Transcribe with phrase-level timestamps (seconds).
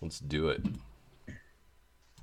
[0.00, 0.62] Let's do it.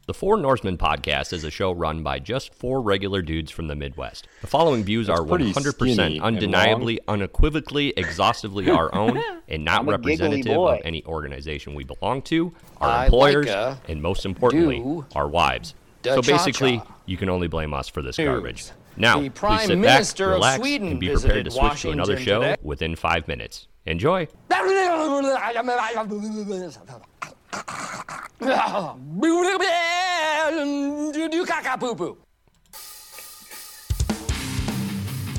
[0.06, 3.76] The Four Norsemen podcast is a show run by just four regular dudes from the
[3.76, 4.28] Midwest.
[4.42, 9.88] The following views That's are pretty 100% undeniably, unequivocally, exhaustively our own and not I'm
[9.88, 14.26] a giggly representative of any organization we belong to, our I employers, like and most
[14.26, 15.74] importantly, our wives.
[16.02, 16.96] da So basically, cha-cha.
[17.06, 18.72] you can only blame us for this garbage.
[18.98, 21.82] Now, The Prime sit Minister back, of relax, Sweden and be prepared to visited switch
[21.82, 22.56] to another show today.
[22.62, 23.68] within five minutes.
[23.86, 24.28] Enjoy.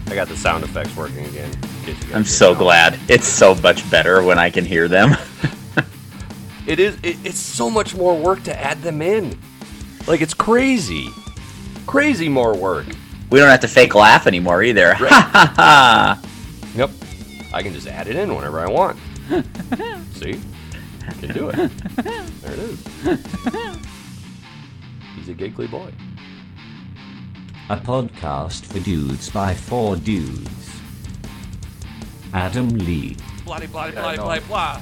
[0.06, 1.50] I got the sound effects working again.
[1.52, 2.58] in case you guys I'm so know.
[2.58, 2.98] glad.
[3.08, 5.16] It's so much better when I can hear them.
[6.66, 6.96] It is.
[7.02, 9.38] It, it's so much more work to add them in.
[10.06, 11.10] Like it's crazy,
[11.86, 12.86] crazy more work.
[13.34, 14.94] We don't have to fake laugh anymore either.
[14.94, 16.22] Ha ha ha!
[16.76, 16.90] Yep.
[17.52, 18.96] I can just add it in whenever I want.
[20.12, 20.40] See?
[21.08, 21.56] I Can do it.
[21.56, 22.86] There it is.
[25.16, 25.90] He's a giggly boy.
[27.70, 30.80] A podcast for dudes by four dudes.
[32.32, 33.16] Adam Lee.
[33.44, 34.80] Bloody, bloody, bloody, bloody, blah.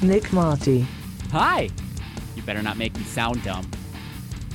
[0.00, 0.86] Nick Marty,
[1.32, 1.70] Hi.
[2.36, 3.68] You better not make me sound dumb.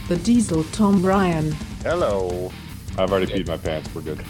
[0.07, 1.51] the Diesel Tom Ryan,
[1.83, 2.49] Hello.
[2.97, 3.93] I've already peed my pants.
[3.95, 4.23] We're good.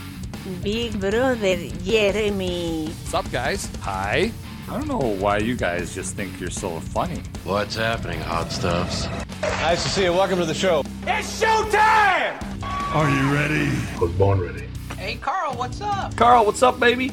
[0.62, 1.36] Big brother
[1.84, 2.86] Jeremy.
[2.86, 3.70] What's up, guys?
[3.82, 4.32] Hi.
[4.70, 7.22] I don't know why you guys just think you're so funny.
[7.44, 9.08] What's happening, hot stuffs?
[9.42, 10.14] Nice to see you.
[10.14, 10.84] Welcome to the show.
[11.06, 12.38] It's showtime!
[12.64, 13.70] Are you ready?
[13.96, 14.68] I was born ready.
[14.98, 16.16] Hey, Carl, what's up?
[16.16, 17.12] Carl, what's up, baby?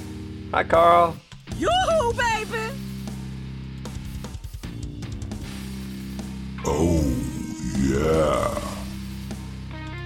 [0.52, 1.16] Hi, Carl.
[1.56, 2.74] Yoo-hoo, baby!
[6.64, 7.18] Oh,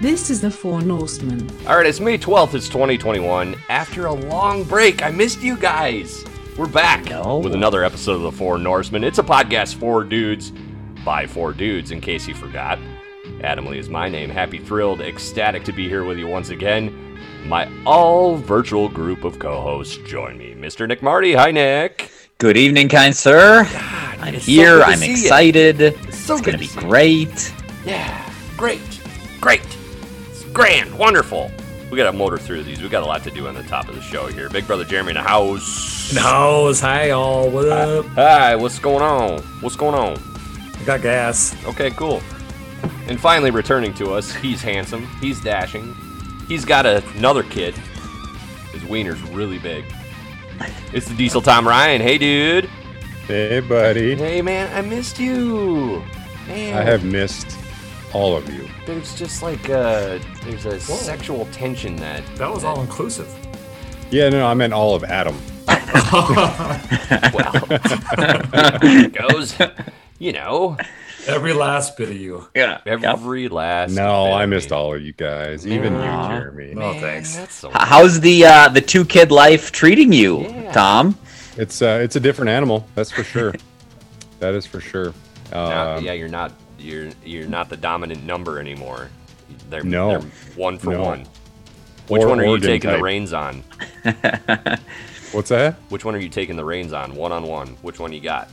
[0.02, 1.48] this is the Four Norsemen.
[1.66, 2.54] All right, it's May 12th.
[2.54, 3.54] It's 2021.
[3.68, 6.24] After a long break, I missed you guys.
[6.58, 7.38] We're back No.
[7.38, 9.04] with another episode of The Four Norsemen.
[9.04, 10.52] It's a podcast for dudes
[11.04, 12.78] by four dudes, in case you forgot.
[13.42, 14.28] Adam Lee is my name.
[14.28, 17.18] Happy, thrilled, ecstatic to be here with you once again.
[17.46, 20.54] My all virtual group of co hosts join me.
[20.54, 20.86] Mr.
[20.86, 21.32] Nick Marty.
[21.34, 22.10] Hi, Nick.
[22.38, 23.64] Good evening, kind sir.
[24.20, 24.82] I'm it's so here.
[24.82, 25.12] I'm see ya.
[25.12, 25.80] excited.
[25.80, 26.86] It's, so good gonna be see ya.
[26.88, 27.54] great.
[27.84, 28.80] Yeah, great,
[29.40, 29.81] great, it's
[30.52, 31.50] grand, wonderful.
[31.90, 32.80] We got to motor through these.
[32.82, 34.48] We got a lot to do on the top of the show here.
[34.48, 36.10] Big brother Jeremy in the house.
[36.10, 38.06] In the House, hi all, what up?
[38.14, 39.40] Hi, what's going on?
[39.60, 40.16] What's going on?
[40.80, 41.54] I got gas.
[41.66, 42.22] Okay, cool.
[43.06, 45.94] And finally returning to us, he's handsome, he's dashing,
[46.48, 47.74] he's got a- another kid.
[48.72, 49.84] His wiener's really big.
[50.92, 52.00] It's the Diesel Tom Ryan.
[52.00, 52.66] Hey, dude.
[53.26, 54.14] Hey, buddy.
[54.16, 56.02] Hey, man, I missed you.
[56.48, 57.56] Man, I have missed
[58.12, 58.68] all of you.
[58.86, 63.28] There's just like a there's a sexual tension that That was all inclusive.
[64.10, 65.36] Yeah, no, I meant all of Adam.
[67.32, 67.52] well
[68.82, 69.56] it goes.
[70.18, 70.76] You know,
[71.26, 72.48] Every last bit of you.
[72.54, 72.80] Yeah.
[72.84, 73.02] Yep.
[73.04, 73.92] every last.
[73.92, 74.76] No, bit I missed me.
[74.76, 76.28] all of you guys, even you, Aw.
[76.28, 76.74] Jeremy.
[76.74, 77.54] No Man, thanks.
[77.54, 77.70] So.
[77.72, 80.72] How's the uh, the two kid life treating you, Yeah.
[80.72, 81.16] Tom?
[81.56, 83.54] It's uh, it's a different animal, that's for sure.
[84.40, 85.14] that is for sure.
[85.52, 89.08] Now- Um, yeah, you're not you're you're not the dominant number anymore.
[89.72, 90.10] They're, No.
[90.20, 91.02] they're one for No.
[91.02, 91.26] one.
[92.08, 92.98] Which Or one are you taking type.
[92.98, 93.64] the reins on?
[95.32, 95.74] What's that?
[95.88, 97.14] Which one are you taking the reins on?
[97.14, 97.68] One on one.
[97.82, 98.50] Which one you got?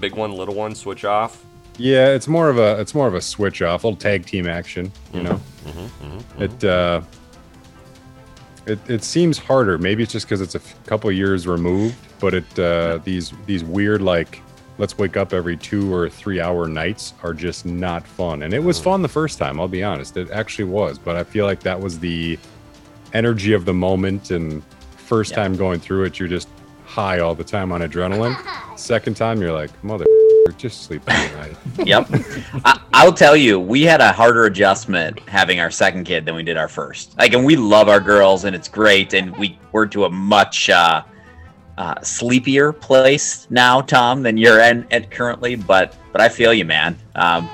[0.00, 0.74] Big one, little one.
[0.74, 1.44] Switch off.
[1.76, 4.90] Yeah, it's more of a it's more of a switch off, little tag team action.
[5.12, 5.40] You know,
[6.38, 7.02] it uh,
[8.66, 9.76] it it seems harder.
[9.78, 13.62] Maybe it's just because it's a f- couple years removed, but it uh, these these
[13.62, 14.40] weird like
[14.78, 18.42] let's wake up every two or three hour nights are just not fun.
[18.42, 19.60] And it was fun the first time.
[19.60, 20.98] I'll be honest, it actually was.
[20.98, 22.38] But I feel like that was the
[23.12, 24.62] energy of the moment and
[24.96, 25.36] first Yeah.
[25.36, 26.48] time going through it, you're just
[26.86, 28.36] high all the time on adrenaline.
[28.78, 30.04] Second time, you're like mother.
[30.56, 31.56] Just sleep through the night.
[31.86, 32.08] Yep.
[32.64, 36.42] I, I'll tell you, we had a harder adjustment having our second kid than we
[36.42, 37.16] did our first.
[37.18, 40.70] Like, and we love our girls, and it's great, and we we're to a much
[40.70, 41.02] uh,
[41.78, 45.54] uh, sleepier place now, Tom, than you're in at currently.
[45.54, 46.98] But but I feel you, man.
[47.14, 47.48] Um,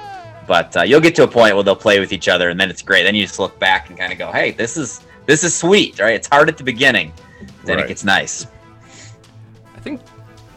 [0.46, 2.70] but uh, you'll get to a point where they'll play with each other, and then
[2.70, 3.02] it's great.
[3.04, 6.00] Then you just look back and kind of go, "Hey, this is this is sweet,
[6.00, 6.14] right?
[6.14, 7.12] It's hard at the beginning,
[7.64, 7.84] then Right.
[7.84, 8.46] it gets nice."
[9.76, 10.00] I think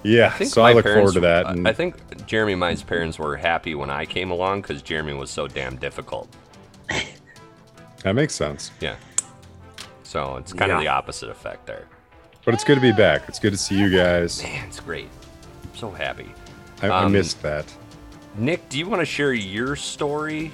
[0.03, 1.45] Yeah, I think so I look parents- forward to that.
[1.47, 4.81] I- And I think Jeremy and mine's parents were happy when I came along because
[4.81, 6.29] Jeremy was so damn difficult.
[8.03, 8.71] that makes sense.
[8.79, 8.95] Yeah.
[10.03, 11.85] So it's kind of the opposite effect there.
[12.47, 13.23] But it's good to be back.
[13.27, 14.41] It's good to see you guys.
[14.41, 15.09] Man, it's great.
[15.65, 16.33] I'm so happy.
[16.81, 17.65] I, I Um, missed that.
[18.38, 20.53] Nick, do you want to share your story?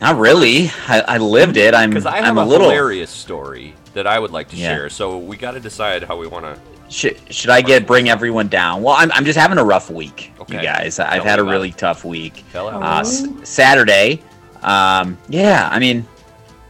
[0.00, 0.70] Not really.
[0.86, 1.74] I, I lived it.
[1.74, 2.68] I'm Because I have I'm a, a little.
[2.70, 4.76] hilarious story that I would like to Yeah.
[4.76, 4.90] share.
[4.90, 6.56] So we got to decide how we want to
[6.88, 8.84] should, should I get bring everyone down?
[8.84, 10.54] Well, I'm, I'm just having a rough week, Okay.
[10.54, 11.00] you guys.
[11.00, 11.78] I've Tell had a really it.
[11.78, 12.44] tough week.
[12.52, 12.76] Tell her.
[12.80, 14.22] Uh, s- Saturday,
[14.62, 16.06] um, yeah, I mean,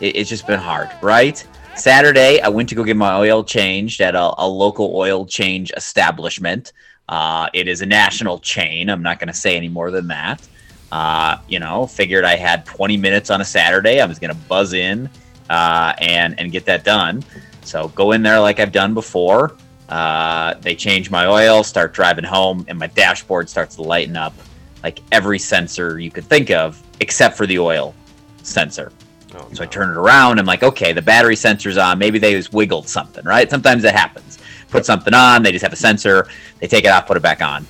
[0.00, 1.46] it, it's just been hard, right?
[1.78, 5.70] Saturday, I went to go get my oil changed at a, a local oil change
[5.76, 6.72] establishment.
[7.08, 8.90] Uh, it is a national chain.
[8.90, 10.46] I'm not going to say any more than that.
[10.90, 14.00] Uh, you know, figured I had 20 minutes on a Saturday.
[14.00, 15.08] I was going to buzz in
[15.48, 17.22] uh, and and get that done.
[17.62, 19.56] So go in there like I've done before.
[19.88, 24.34] Uh, they change my oil, start driving home, and my dashboard starts to lighten up
[24.82, 27.94] like every sensor you could think of, except for the oil
[28.42, 28.92] sensor.
[29.38, 30.38] Oh, So I turn it around.
[30.38, 31.98] I'm like, okay, the battery sensor's on.
[31.98, 33.48] Maybe they just wiggled something, right?
[33.48, 34.38] Sometimes it happens.
[34.68, 36.26] Put something on, they just have a sensor.
[36.60, 37.66] They take it off, put it back on.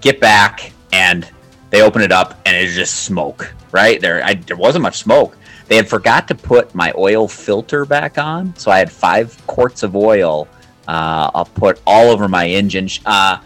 [0.00, 1.28] Get back, and
[1.70, 4.00] they open it up, and it's just smoke, right?
[4.00, 5.36] There, I, there wasn't much smoke.
[5.68, 9.82] They had forgot to put my oil filter back on, so I had five quarts
[9.82, 10.46] of oil.
[10.86, 12.88] Uh, I'll put all over my engine.
[13.06, 13.38] Uh,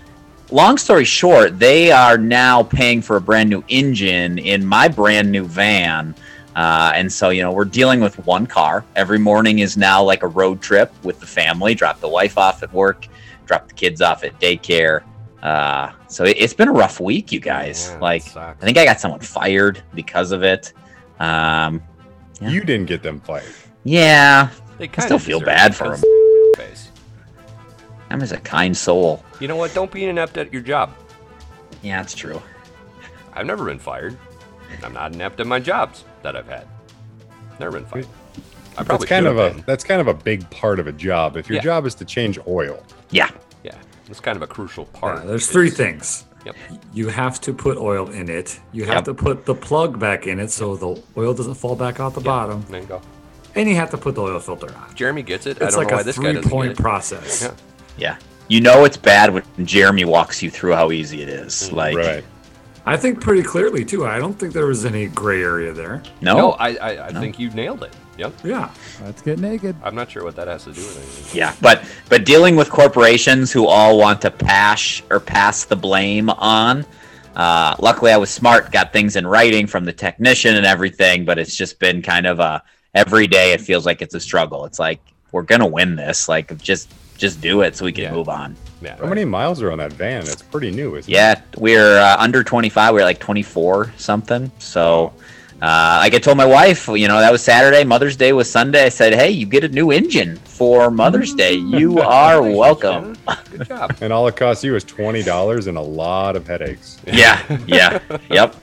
[0.50, 5.30] long story short, they are now paying for a brand new engine in my brand
[5.30, 6.14] new van.
[6.58, 8.84] Uh, and so, you know, we're dealing with one car.
[8.96, 11.72] Every morning is now like a road trip with the family.
[11.72, 13.06] Drop the wife off at work,
[13.46, 15.02] drop the kids off at daycare.
[15.40, 17.90] Uh, so it, it's been a rough week, you guys.
[17.92, 18.36] Yeah, like.
[18.36, 20.72] I think I got someone fired because of it.
[21.20, 21.80] Um,
[22.40, 22.48] Yeah.
[22.50, 23.54] You didn't get them fired.
[23.84, 26.00] yeah, They I still feel bad for him.
[26.00, 26.04] 'cause
[26.56, 26.90] face.
[28.10, 29.22] I'm just a kind soul.
[29.38, 29.74] You know what?
[29.74, 30.90] Don't be inept at your job.
[31.82, 32.42] Yeah, it's true.
[33.32, 34.16] I've never been fired.
[34.82, 36.66] I'm not inept at my jobs that I've had.
[37.60, 38.06] Never been fired.
[38.76, 39.64] I That's kind should of a been.
[39.66, 41.36] that's kind of a big part of a job.
[41.36, 41.62] If your Yeah.
[41.62, 43.30] job is to change oil, Yeah.
[43.64, 43.74] Yeah,
[44.08, 45.20] it's kind of a crucial part.
[45.22, 46.24] Yeah, there's three things.
[46.44, 46.54] Yep.
[46.92, 48.60] You have to put oil in it.
[48.72, 49.04] You have Yep.
[49.06, 52.20] to put the plug back in it so the oil doesn't fall back out the
[52.20, 52.64] bottom.
[52.70, 53.00] There you go.
[53.56, 54.94] And you have to put the oil filter on.
[54.94, 55.60] Jeremy gets it.
[55.60, 57.42] I It's don't like know why a this guy three doesn't point process.
[57.42, 57.50] Yeah.
[57.98, 58.16] Yeah.
[58.46, 61.68] You know it's bad when Jeremy walks you through how easy it is.
[61.70, 61.72] Mm.
[61.72, 62.24] Like, right?
[62.88, 64.06] I think pretty clearly too.
[64.06, 66.02] I don't think there was any gray area there.
[66.22, 67.94] no, No, I, I, I think you nailed it.
[68.16, 68.32] Yep.
[68.42, 68.72] Yeah.
[69.04, 69.76] Let's get naked.
[69.82, 71.38] I'm not sure what that has to do with anything.
[71.38, 76.30] Yeah, but but dealing with corporations who all want to pass or pass the blame
[76.30, 76.86] on.
[77.36, 81.26] Uh, luckily, I was smart, got things in writing from the technician and everything.
[81.26, 82.62] But it's just been kind of a
[82.94, 83.52] every day.
[83.52, 84.64] It feels like it's a struggle.
[84.64, 85.00] It's like
[85.30, 86.26] we're gonna win this.
[86.26, 88.12] Like just just do it so we can Yeah.
[88.12, 88.56] move on.
[88.80, 88.96] Yeah.
[88.96, 90.22] How many miles are on that van?
[90.22, 91.14] It's pretty new, isn't it?
[91.14, 92.94] Yeah, we're uh, under 25.
[92.94, 94.50] We're like 24 something.
[94.60, 95.12] So,
[95.60, 97.82] uh, like I told my wife, you know, that was Saturday.
[97.82, 98.84] Mother's Day was Sunday.
[98.84, 101.54] I said, hey, you get a new engine for Mother's Day.
[101.54, 103.16] You are welcome.
[103.50, 103.96] Good job.
[104.00, 106.98] And all it costs you is twenty dollars and a lot of headaches.
[107.04, 107.98] Yeah, yeah,
[108.30, 108.54] yep.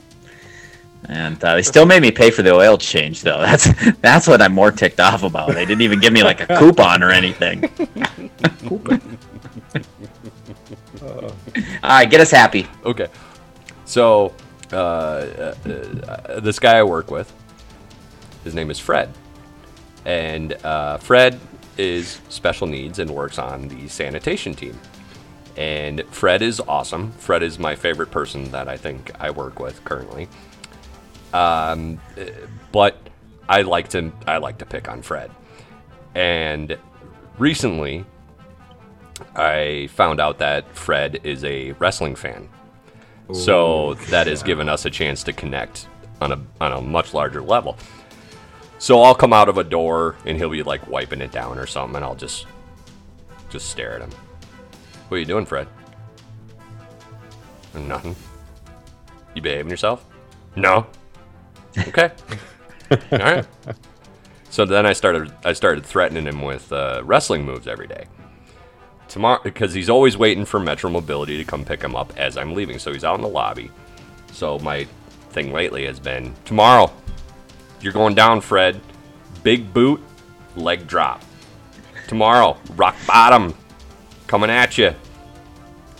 [1.08, 3.38] And uh, they still made me pay for the oil change, though.
[3.42, 3.68] That's
[4.00, 5.54] that's what I'm more ticked off about.
[5.54, 7.64] They didn't even give me like a coupon or anything.
[11.02, 11.32] All
[11.84, 12.66] right, get us happy.
[12.84, 13.06] Okay.
[13.84, 14.34] So,
[14.72, 17.32] uh, uh, uh, this guy I work with,
[18.42, 19.12] his name is Fred.
[20.04, 21.38] And uh, Fred
[21.78, 24.78] is special needs and works on the sanitation team.
[25.56, 27.12] And Fred is awesome.
[27.12, 30.28] Fred is my favorite person that I think I work with currently.
[31.32, 32.00] Um,
[32.72, 32.96] but
[33.48, 35.30] I like to I like to pick on Fred.
[36.14, 36.78] And
[37.38, 38.04] recently,
[39.34, 42.48] I found out that Fred is a wrestling fan.
[43.32, 45.88] So that has given us a chance to connect
[46.20, 47.76] on a on a much larger level.
[48.78, 51.66] So I'll come out of a door and he'll be like wiping it down or
[51.66, 52.46] something, and I'll just
[53.50, 54.10] just stare at him.
[55.08, 55.66] What are you doing, Fred?
[57.74, 58.16] Nothing.
[59.34, 60.04] You behaving yourself?
[60.54, 60.86] No.
[61.78, 62.10] Okay.
[62.90, 63.46] All right.
[64.50, 68.06] So then I started I started threatening him with uh, wrestling moves every day
[69.08, 72.54] tomorrow because he's always waiting for Metro Mobility to come pick him up as I'm
[72.54, 72.78] leaving.
[72.78, 73.70] So he's out in the lobby.
[74.32, 74.84] So my
[75.30, 76.92] thing lately has been tomorrow.
[77.80, 78.80] You're going down, Fred.
[79.42, 80.02] Big boot,
[80.56, 81.22] leg drop.
[82.08, 83.54] Tomorrow, rock bottom,
[84.26, 84.94] coming at you.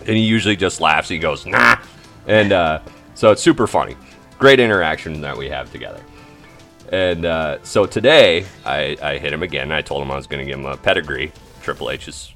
[0.01, 1.09] And he usually just laughs.
[1.09, 1.79] He goes, nah.
[2.27, 2.81] And uh,
[3.15, 3.97] so it's super funny.
[4.39, 6.01] Great interaction that we have together.
[6.93, 9.73] And uh, so today, I, I hit him again.
[9.73, 12.33] I told him I was going to give him a pedigree, Triple H's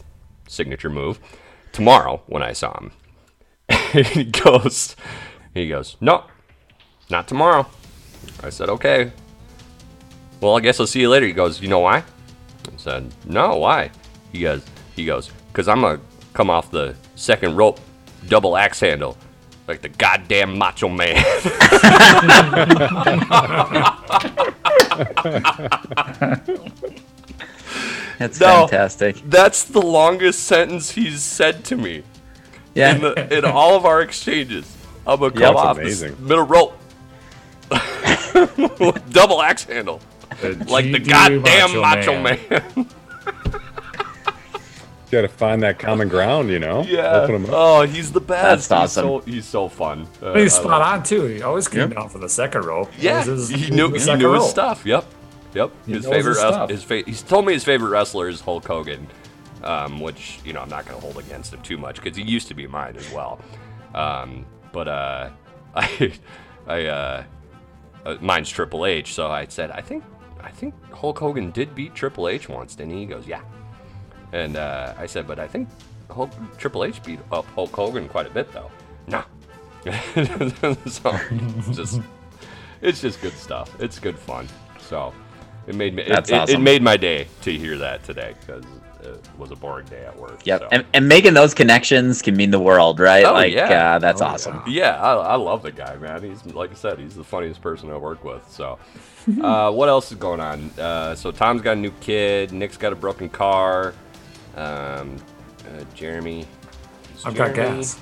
[0.49, 1.21] signature move,
[1.73, 2.93] tomorrow when I saw him.
[3.93, 4.97] he goes,
[5.55, 6.25] he goes, no,
[7.09, 7.67] not tomorrow.
[8.43, 9.13] I said, okay.
[10.41, 11.27] Well, I guess I'll see you later.
[11.27, 11.99] He goes, you know why?
[11.99, 13.91] I said, no, why?
[14.33, 14.65] He goes,
[14.97, 16.01] he goes, because I'm gonna
[16.33, 17.79] come off the second rope,
[18.29, 19.17] double axe handle,
[19.71, 21.17] like the goddamn macho man.
[28.19, 28.67] That's No.
[28.67, 29.17] fantastic.
[29.25, 32.03] That's the longest sentence he's said to me.
[32.75, 32.95] Yeah.
[32.95, 34.77] In, the, in all of our exchanges.
[35.07, 35.55] I'm gonna come Yep.
[35.57, 36.27] off That's this amazing.
[36.27, 36.77] middle rope.
[39.11, 40.01] Double axe handle.
[40.67, 42.87] Like the goddamn macho, Macho man.
[45.11, 46.83] Got to find that common ground, you know.
[46.83, 47.23] yeah.
[47.23, 47.51] Open 'em up.
[47.53, 48.69] Oh, he's the best.
[48.69, 49.05] That's He's awesome.
[49.05, 50.07] so, he's so fun.
[50.23, 51.25] Uh, He's spot love- on too.
[51.25, 52.89] He always came down for the second row.
[52.99, 54.49] Yeah, his- he knew he second knew his row.
[54.49, 54.87] stuff.
[54.87, 55.05] Yep,
[55.55, 55.71] yep.
[55.87, 56.71] He his favorite, his wrest- stuff.
[56.71, 59.07] his fa- he's told me his favorite wrestler is Hulk Hogan,
[59.65, 62.23] um, which you know I'm not going to hold against him too much because he
[62.23, 63.41] used to be mine as well.
[63.95, 65.31] Um, but uh,
[65.75, 66.13] I,
[66.69, 67.23] I, uh,
[68.07, 70.05] uh, mine's Triple H, so I said I think
[70.41, 73.01] I think Hulk Hogan did beat Triple H once, didn't he?
[73.01, 73.41] He goes, yeah.
[74.33, 75.69] And uh, I said, but I think
[76.11, 78.71] Hulk, Triple H beat up Hulk Hogan quite a bit though.
[79.07, 79.25] Nah.
[79.85, 82.01] so it's just
[82.83, 83.75] it's just good stuff.
[83.81, 84.49] It's good fun.
[84.79, 85.13] So
[85.67, 88.65] it made me it, That's it, it made my day to hear that today because
[89.03, 90.45] it was a boring day at work.
[90.45, 90.61] Yep.
[90.61, 90.69] so.
[90.71, 93.25] And, and making those connections can mean the world, right?
[93.25, 93.95] Oh, like, yeah.
[93.95, 94.63] uh, that's Oh, awesome.
[94.67, 96.23] Yeah, I, I love the guy, man.
[96.23, 98.47] He's like I said, he's the funniest person I work with.
[98.51, 98.79] So,
[99.43, 100.71] uh, what else is going on?
[100.79, 102.53] Uh, so Tom's got a new kid.
[102.53, 103.95] Nick's got a broken car.
[104.61, 105.17] Um,
[105.67, 106.47] uh, Jeremy.
[107.15, 107.99] is I've got gas.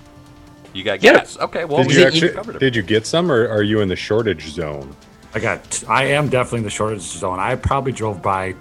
[0.75, 1.13] You got Yeah.
[1.15, 1.39] gas.
[1.39, 2.31] Okay, well Did we you actually?
[2.31, 2.59] covered it.
[2.59, 4.95] Did you get some, or are you in the shortage zone?
[5.35, 5.85] I got.
[5.89, 7.39] I am definitely in the shortage zone.
[7.39, 8.55] I probably drove by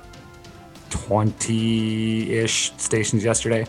[0.90, 3.66] twenty-ish stations yesterday.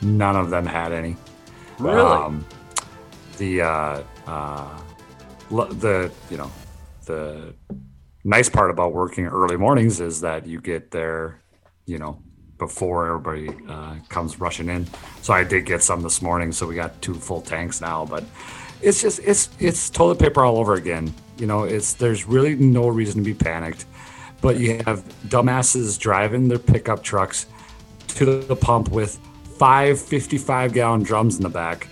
[0.00, 1.16] None of them had any.
[1.78, 2.00] Really?
[2.00, 2.44] Um,
[3.38, 4.80] the uh, uh,
[5.50, 6.50] the you know
[7.06, 7.54] the
[8.24, 11.40] nice part about working early mornings is that you get there,
[11.86, 12.20] you know,
[12.58, 14.86] before everybody uh, comes rushing in.
[15.22, 16.52] So I did get some this morning.
[16.52, 18.24] So we got two full tanks now, but
[18.80, 21.12] it's just it's it's toilet paper all over again.
[21.38, 23.86] You know, it's there's really no reason to be panicked,
[24.40, 27.46] but you have dumbasses driving their pickup trucks
[28.08, 29.18] to the pump with
[29.56, 31.88] five 55 gallon drums in the back,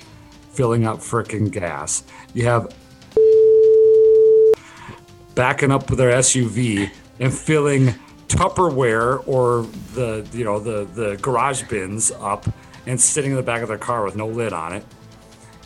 [0.53, 2.05] filling up frickin' gas.
[2.35, 2.75] You have
[5.35, 7.95] backing up with their SUV and filling
[8.31, 12.47] Tupperware or the you know the the garage bins up
[12.87, 14.85] and sitting in the back of their car with no lid on it.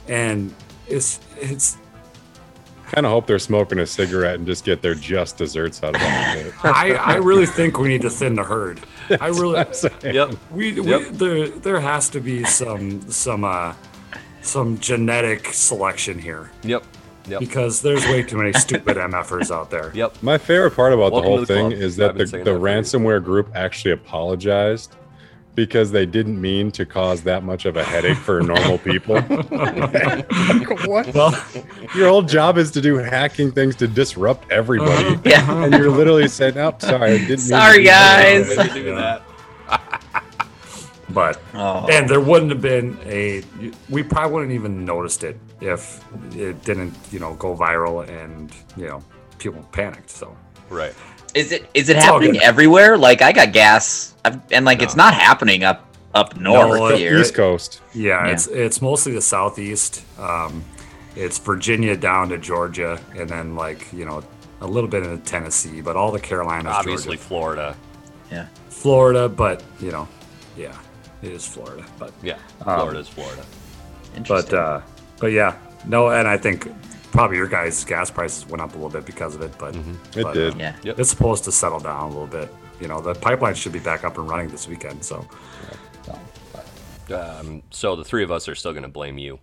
[0.09, 0.55] And
[0.89, 1.77] it's it's
[2.87, 6.03] Kind of hope they're smoking a cigarette and just get their just desserts out of
[6.03, 6.55] it.
[6.65, 8.81] I, I really think we need to thin the herd.
[9.21, 9.65] I really
[10.03, 10.35] Yep.
[10.53, 11.03] we, we Yep.
[11.13, 13.75] there there has to be some some uh
[14.43, 16.85] some genetic selection here Yep.
[17.27, 17.41] Yep.
[17.41, 19.91] because there's way too many stupid MFers out there.
[19.95, 20.23] Yep.
[20.23, 21.81] My favorite part about Welcome the whole the thing club.
[21.81, 22.61] is that the, the that for years.
[22.93, 24.95] ransomware group actually apologized
[25.55, 29.15] because they didn't mean to cause that much of a headache for normal people.
[29.15, 29.29] Like,
[30.87, 31.15] what?
[31.15, 31.31] Well,
[31.95, 35.07] Your whole job is to do hacking things to disrupt everybody.
[35.15, 35.19] Uh-huh.
[35.25, 35.65] Yeah.
[35.65, 38.49] And you're literally saying, "Oh, sorry, I didn't." mean to Sorry, do guys.
[38.75, 39.23] Do that.
[41.15, 41.87] But Oh.
[41.91, 43.43] and there wouldn't have been a
[43.89, 46.05] we probably wouldn't even noticed it if
[46.37, 49.03] it didn't you know go viral and you know
[49.39, 50.11] people panicked.
[50.11, 50.37] So
[50.71, 50.95] Right.
[51.35, 52.97] Is it is it It's happening everywhere?
[52.99, 57.19] Like I got gas, I've, and like it's not happening up up north No, here.
[57.19, 57.81] East Coast.
[57.93, 58.33] yeah, Yeah.
[58.33, 60.03] it's it's mostly the southeast.
[60.19, 60.65] Um,
[61.17, 64.23] it's Virginia down to Georgia, and then like you know
[64.61, 67.77] a little bit into Tennessee, but all the Carolinas, Obviously, Georgia, Florida.
[68.33, 68.47] Yeah.
[68.71, 70.07] Florida, but you know,
[70.57, 70.75] yeah,
[71.25, 72.35] it is Florida, but Yeah.
[72.67, 73.43] Um, Florida's Florida.
[74.13, 74.59] but Interesting.
[74.59, 74.83] uh,
[75.19, 76.69] but yeah, no, and I think
[77.13, 80.23] probably your guys' gas prices went up a little bit because of it, but, It
[80.23, 80.55] but, did.
[80.55, 80.77] uh, yeah.
[80.83, 80.99] Yep.
[80.99, 82.53] it's supposed to settle down a little bit.
[82.81, 85.27] You know, the pipeline should be back up and running this weekend, so
[87.13, 89.39] Um, so the three of us are still going to blame you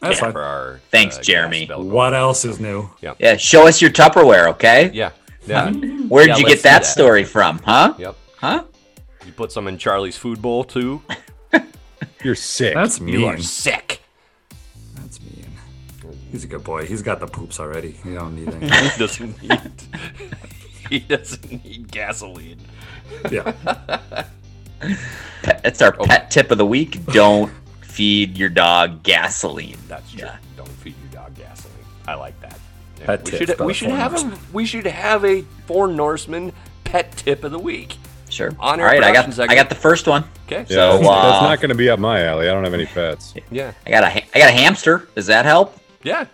[0.00, 0.36] that's for fine.
[0.36, 0.80] our.
[0.90, 1.66] Thanks, uh, Jeremy.
[1.66, 2.88] What else is new?
[3.00, 3.36] Yeah.
[3.36, 4.90] Show us your Tupperware, okay?
[4.94, 5.10] Yeah.
[5.46, 5.72] Yeah.
[5.72, 6.86] Where'd Yeah, you get that, that.
[6.86, 7.58] story from?
[7.64, 7.94] Huh?
[7.98, 8.16] Yep.
[8.36, 8.64] Huh?
[9.26, 11.02] You put some in Charlie's food bowl too.
[12.24, 12.74] You're sick.
[12.74, 13.42] That's You are mean.
[13.42, 14.00] sick.
[14.94, 15.46] That's mean.
[16.30, 16.86] He's a good boy.
[16.86, 17.96] He's got the poops already.
[18.04, 18.66] You don't need any.
[18.66, 19.72] He doesn't need.
[20.90, 22.60] he doesn't need gasoline.
[23.30, 23.52] yeah.
[25.42, 26.04] Pet, it's our Oh.
[26.06, 27.04] pet tip of the week.
[27.06, 27.52] Don't
[27.82, 29.76] feed your dog gasoline.
[29.88, 30.22] That's true.
[30.24, 30.36] Yeah.
[30.56, 31.76] Don't feed your dog gasoline.
[32.08, 32.58] I like that.
[33.00, 36.52] Yeah, Pet we tips should we should have a we should have a four Norseman
[36.84, 37.96] pet tip of the week.
[38.32, 38.48] Sure.
[38.48, 39.50] On All our right, I got segment.
[39.50, 40.24] I got the first one.
[40.46, 40.60] Okay.
[40.60, 42.48] Yeah, So, that's, that's uh, not going to be up my alley.
[42.48, 43.34] I don't have any pets.
[43.50, 43.72] Yeah.
[43.86, 45.06] I got a ha- I got a hamster.
[45.14, 45.78] Does that help?
[46.02, 46.24] Yeah.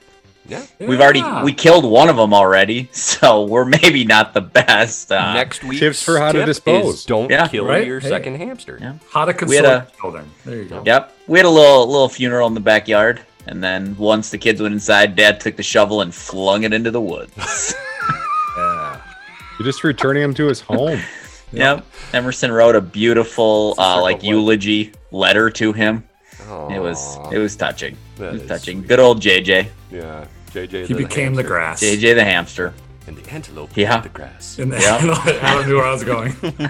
[0.47, 0.64] Yeah.
[0.78, 5.11] We've already we killed one of them already, so we're maybe not the best.
[5.11, 7.05] Uh, Next week tips for how to dispose.
[7.05, 7.49] don't Yeah.
[7.49, 7.85] kill Right?
[7.87, 8.09] your Hey.
[8.09, 8.78] second hamster.
[8.81, 8.95] Yeah.
[9.12, 10.31] How to We had console a- children.
[10.45, 10.83] There you go.
[10.87, 11.12] Yep.
[11.26, 14.73] We had a little little funeral in the backyard, and then once the kids went
[14.73, 17.75] inside, Dad took the shovel and flung it into the woods.
[18.57, 21.00] You're just returning him to his home.
[21.52, 21.87] Yep.
[22.12, 26.05] Emerson wrote a beautiful uh, like eulogy letter to him.
[26.71, 27.97] It was it was touching.
[28.17, 28.83] That it was is touching.
[28.83, 29.69] Good old JJ.
[29.90, 30.87] Yeah, JJ.
[30.87, 31.83] He became the grass.
[31.83, 32.73] JJ the hamster.
[33.07, 34.00] And the antelope Yeah.
[34.00, 34.59] the grass.
[34.59, 34.97] And Yeah.
[35.43, 36.35] I don't know where I was going.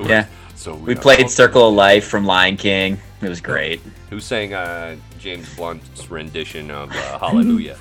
[0.00, 0.26] Yeah.
[0.54, 2.98] So We are played Circle of Life from Lion King.
[3.20, 3.80] It was great.
[4.10, 7.76] Who sang uh, James Blunt's rendition of uh, Hallelujah?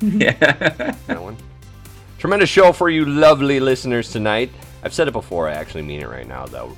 [0.00, 0.32] Yeah.
[1.06, 1.36] that one.
[2.18, 4.50] Tremendous show for you, lovely listeners tonight.
[4.82, 5.48] I've said it before.
[5.48, 6.76] I actually mean it right now, though.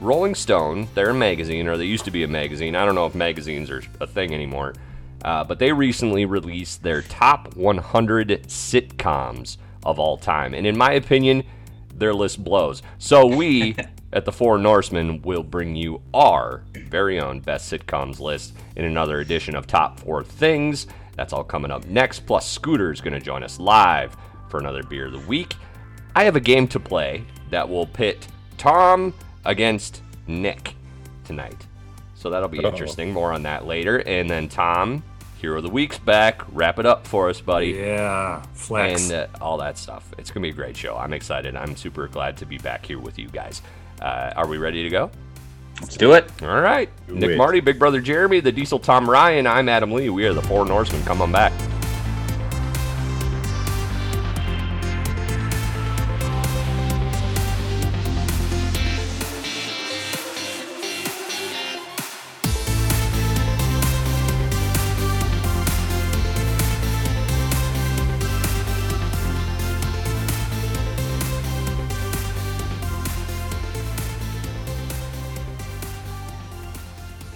[0.00, 2.76] Rolling Stone, they're a magazine, or they used to be a magazine.
[2.76, 4.74] I don't know if magazines are a thing anymore.
[5.24, 10.54] Uh, but they recently released their top 100 sitcoms of all time.
[10.54, 11.42] And in my opinion,
[11.94, 12.82] their list blows.
[12.98, 13.76] So we
[14.12, 19.20] at the Four Norsemen will bring you our very own best sitcoms list in another
[19.20, 20.86] edition of Top Four Things.
[21.16, 22.20] That's all coming up next.
[22.20, 24.16] Plus, Scooter's going to join us live
[24.48, 25.54] for another beer of the week.
[26.14, 28.26] I have a game to play that will pit
[28.58, 30.74] Tom against Nick
[31.24, 31.66] tonight.
[32.14, 32.68] So that'll be Uh-oh.
[32.70, 33.12] interesting.
[33.12, 33.98] More on that later.
[33.98, 35.02] And then Tom,
[35.38, 36.42] Hero of the Week's back.
[36.52, 37.68] Wrap it up for us, buddy.
[37.68, 39.10] Yeah, flex.
[39.10, 40.12] And uh, all that stuff.
[40.18, 40.96] It's going to be a great show.
[40.96, 41.54] I'm excited.
[41.54, 43.62] I'm super glad to be back here with you guys.
[44.00, 45.10] Uh, are we ready to go?
[45.80, 46.30] Let's do it.
[46.42, 46.88] All right.
[47.06, 47.36] Nick it.
[47.36, 49.46] Marty, Big Brother Jeremy, the Diesel Tom Ryan.
[49.46, 50.08] I'm Adam Lee.
[50.08, 51.02] We are the Four Norsemen.
[51.04, 51.52] Come on back.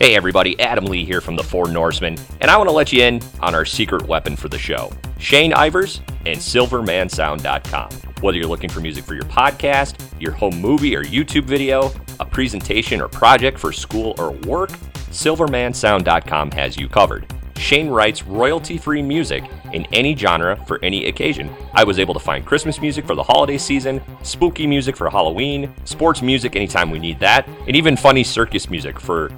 [0.02, 3.02] Hey everybody, Adam Lee here from the Four Norsemen, and I want to let you
[3.02, 7.90] in on our secret weapon for the show Shane Ivers and SilvermanSound.com.
[8.23, 12.25] Whether you're looking for music for your podcast, your home movie or YouTube video, a
[12.25, 14.71] presentation or project for school or work,
[15.11, 17.30] SilvermanSound.com has you covered.
[17.59, 21.50] Shane writes royalty free music in any genre for any occasion.
[21.75, 25.71] I was able to find Christmas music for the holiday season, spooky music for Halloween,
[25.84, 29.30] sports music anytime we need that, and even funny circus music for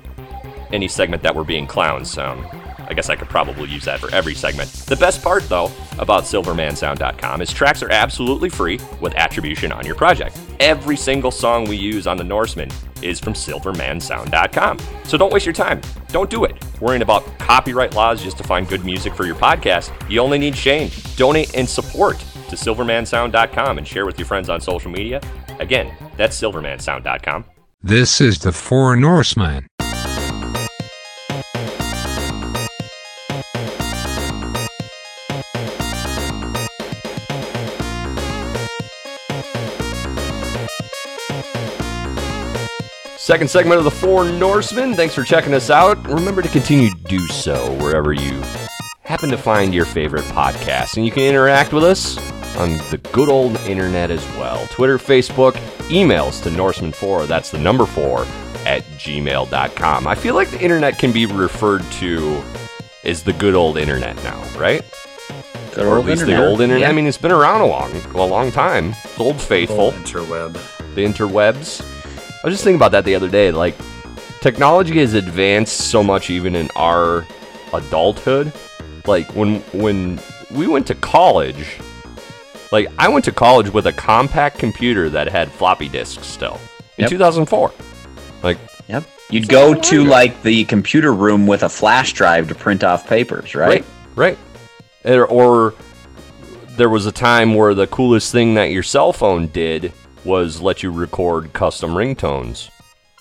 [0.72, 2.16] any segment that we're being clowns.
[2.18, 2.46] Um,
[2.78, 4.70] I guess I could probably use that for every segment.
[4.70, 9.94] The best part, though, about SilvermanSound.com is tracks are absolutely free with attribution on your
[9.94, 10.38] project.
[10.60, 14.78] Every single song we use on the Norseman is from SilvermanSound.com.
[15.04, 15.80] So don't waste your time.
[16.08, 16.62] Don't do it.
[16.80, 19.90] Worrying about copyright laws just to find good music for your podcast.
[20.10, 20.90] You only need Shane.
[21.16, 25.20] Donate and support to SilvermanSound.com and share with your friends on social media.
[25.60, 27.44] Again, that's SilvermanSound.com.
[27.82, 29.66] This is the Four Norsemen.
[43.22, 44.94] Second segment of the Four Norsemen.
[44.94, 45.96] Thanks for checking us out.
[46.08, 48.42] Remember to continue to do so wherever you
[49.04, 50.96] happen to find your favorite podcast.
[50.96, 52.18] And you can interact with us
[52.56, 54.66] on the good old internet as well.
[54.70, 55.52] Twitter, Facebook,
[55.88, 58.22] emails to Norseman4, that's the number 4,
[58.66, 60.06] at gmail.com.
[60.08, 62.42] I feel like the internet can be referred to
[63.04, 64.82] as the good old internet now, right?
[65.76, 66.40] Good or at least internet.
[66.40, 66.80] the old internet.
[66.82, 66.88] Yeah.
[66.88, 68.96] I mean, it's been around a long, a long time.
[69.04, 70.54] It's old faithful interweb.
[70.96, 71.88] the interwebs.
[72.42, 73.52] I was just thinking about that the other day.
[73.52, 73.76] Like,
[74.40, 77.26] technology has advanced so much, even in our
[77.72, 78.52] adulthood.
[79.06, 81.78] Like when when we went to college,
[82.70, 86.60] like I went to college with a compact computer that had floppy disks still
[86.98, 87.10] in Yep.
[87.10, 87.72] 2004.
[88.42, 89.04] Like, Yep.
[89.30, 93.54] You'd go to like the computer room with a flash drive to print off papers,
[93.54, 93.84] right?
[94.14, 94.36] right,
[95.04, 95.16] right.
[95.16, 95.74] Or, or
[96.76, 99.92] there was a time where the coolest thing that your cell phone did
[100.24, 102.70] was let you record custom ringtones.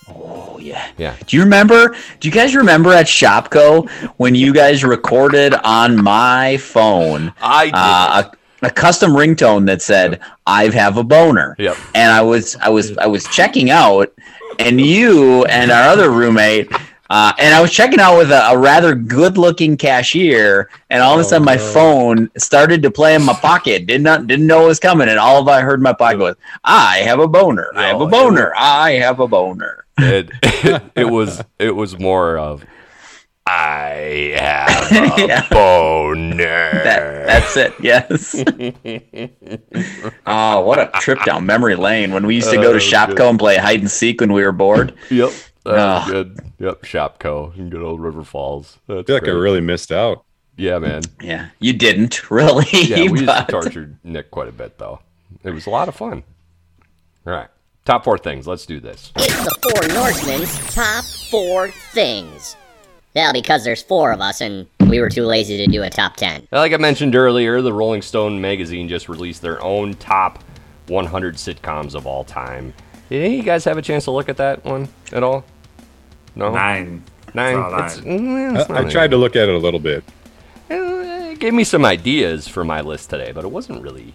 [0.08, 0.90] Oh yeah.
[0.98, 1.16] Yeah.
[1.26, 1.96] Do you remember?
[2.20, 3.88] Do you guys remember at Shopko
[4.18, 7.32] when you guys recorded on my phone?
[7.40, 7.74] I did.
[7.74, 8.30] Uh,
[8.62, 11.76] a, a custom ringtone that said "I have a boner." Yep.
[11.94, 14.12] And I was I was I was checking out,
[14.58, 16.70] and you and our other roommate.
[17.12, 21.20] Uh, and I was checking out with a, a rather good-looking cashier, and all of
[21.20, 23.86] a sudden my phone started to play in my pocket.
[23.86, 26.20] Did not didn't know it was coming, and all of I heard in my pocket
[26.20, 27.70] was, "I have a boner.
[27.76, 28.54] I have a it boner.
[28.56, 30.30] I have a boner." it,
[30.96, 32.64] it, was it was more of
[33.46, 35.46] I have a Yeah.
[35.50, 36.70] boner.
[36.82, 37.74] That, that's it.
[37.78, 38.34] Yes.
[40.26, 43.28] oh, what a trip down memory lane when we used to go Oh, to Shopko
[43.28, 44.94] and play hide and seek when we were bored.
[45.10, 45.30] Yep.
[45.64, 46.06] That was Ah.
[46.08, 46.38] good.
[46.58, 46.82] Yep.
[46.82, 48.78] Shopko and good old River Falls.
[48.88, 50.24] That's I feel like I really missed out.
[50.56, 51.02] Yeah, man.
[51.22, 52.66] Yeah, you didn't really.
[52.72, 55.00] Yeah, we used to but- torture Nick quite a bit though.
[55.44, 56.22] It was a lot of fun.
[57.26, 57.48] All right.
[57.84, 58.46] Top four things.
[58.46, 59.12] Let's do this.
[59.16, 62.56] It's the Four Norsemen's top four things.
[63.14, 66.16] Well, because there's four of us and we were too lazy to do a top
[66.16, 66.46] ten.
[66.52, 70.42] Like I mentioned earlier, the Rolling Stone magazine just released their own top
[70.88, 72.72] 100 sitcoms of all time.
[73.12, 75.44] Did any of you guys have a chance to look at that one at all?
[76.34, 76.50] No.
[76.54, 77.04] Nine.
[77.34, 77.54] Nine.
[77.56, 77.84] Saw nine.
[77.84, 80.02] It's- mm, it's I, I tried to look at it a little bit.
[80.70, 84.14] It gave me some ideas for my list today, but it wasn't really.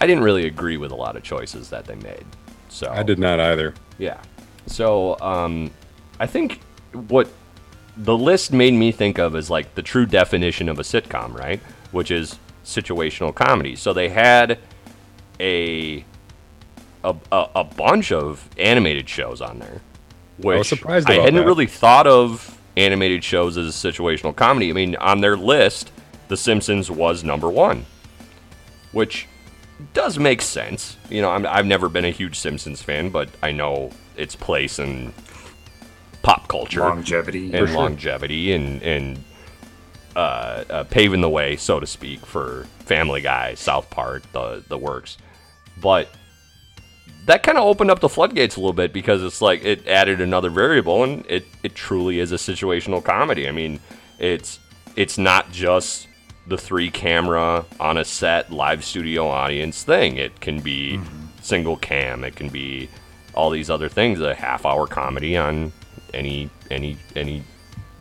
[0.00, 2.24] I didn't really agree with a lot of choices that they made.
[2.68, 3.74] So I did not either.
[3.98, 4.20] Yeah.
[4.66, 5.72] So um,
[6.20, 6.60] I think
[7.08, 7.28] what
[7.96, 11.58] the list made me think of is like the true definition of a sitcom, right?
[11.90, 13.74] Which is situational comedy.
[13.74, 14.60] So they had
[15.40, 16.04] a
[17.04, 19.80] a, a, a bunch of animated shows on there.
[20.38, 21.46] Which was surprised I hadn't that.
[21.46, 24.70] really thought of animated shows as a situational comedy.
[24.70, 25.90] I mean, on their list,
[26.28, 27.86] The Simpsons was number one,
[28.92, 29.26] which
[29.94, 30.96] does make sense.
[31.10, 34.78] You know, I'm, I've never been a huge Simpsons fan, but I know its place
[34.78, 35.12] in
[36.22, 37.44] pop culture, Longevity.
[37.52, 37.76] and For sure.
[37.76, 39.24] longevity, and and
[40.16, 44.76] uh, uh, paving the way, so to speak, for Family Guy, South Park, the the
[44.78, 45.16] works.
[45.80, 46.08] But
[47.28, 50.22] that kind of opened up the floodgates a little bit because it's like it added
[50.22, 53.46] another variable, and it it truly is a situational comedy.
[53.46, 53.80] I mean,
[54.18, 54.58] it's
[54.96, 56.08] it's not just
[56.46, 60.16] the three camera on a set live studio audience thing.
[60.16, 60.98] It can be
[61.42, 62.24] single cam.
[62.24, 62.88] It can be
[63.34, 64.22] all these other things.
[64.22, 65.70] A half hour comedy on
[66.14, 67.42] any any any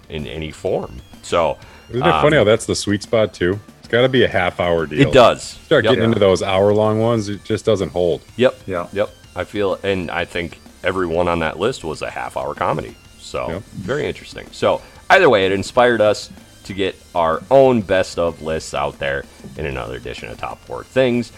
[0.08, 1.02] in any form.
[1.22, 1.58] So
[1.90, 3.60] Isn't it um, funny how that's the sweet spot too?
[3.80, 5.08] It's got to be a half hour deal.
[5.08, 5.44] It does.
[5.44, 5.92] Start Yep.
[5.94, 8.22] getting into those hour long ones, it just doesn't hold.
[8.36, 8.62] Yep.
[8.66, 8.88] Yeah.
[8.94, 9.10] Yep.
[9.38, 12.96] I feel, and I think everyone on that list was a half hour comedy.
[13.20, 13.64] So Yep.
[13.76, 14.48] very interesting.
[14.52, 16.30] So either way, it inspired us
[16.66, 19.24] to get our own best of lists out there
[19.58, 21.32] in another edition of Top Four Things.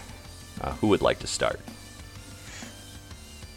[0.60, 1.60] Uh, who would like to start?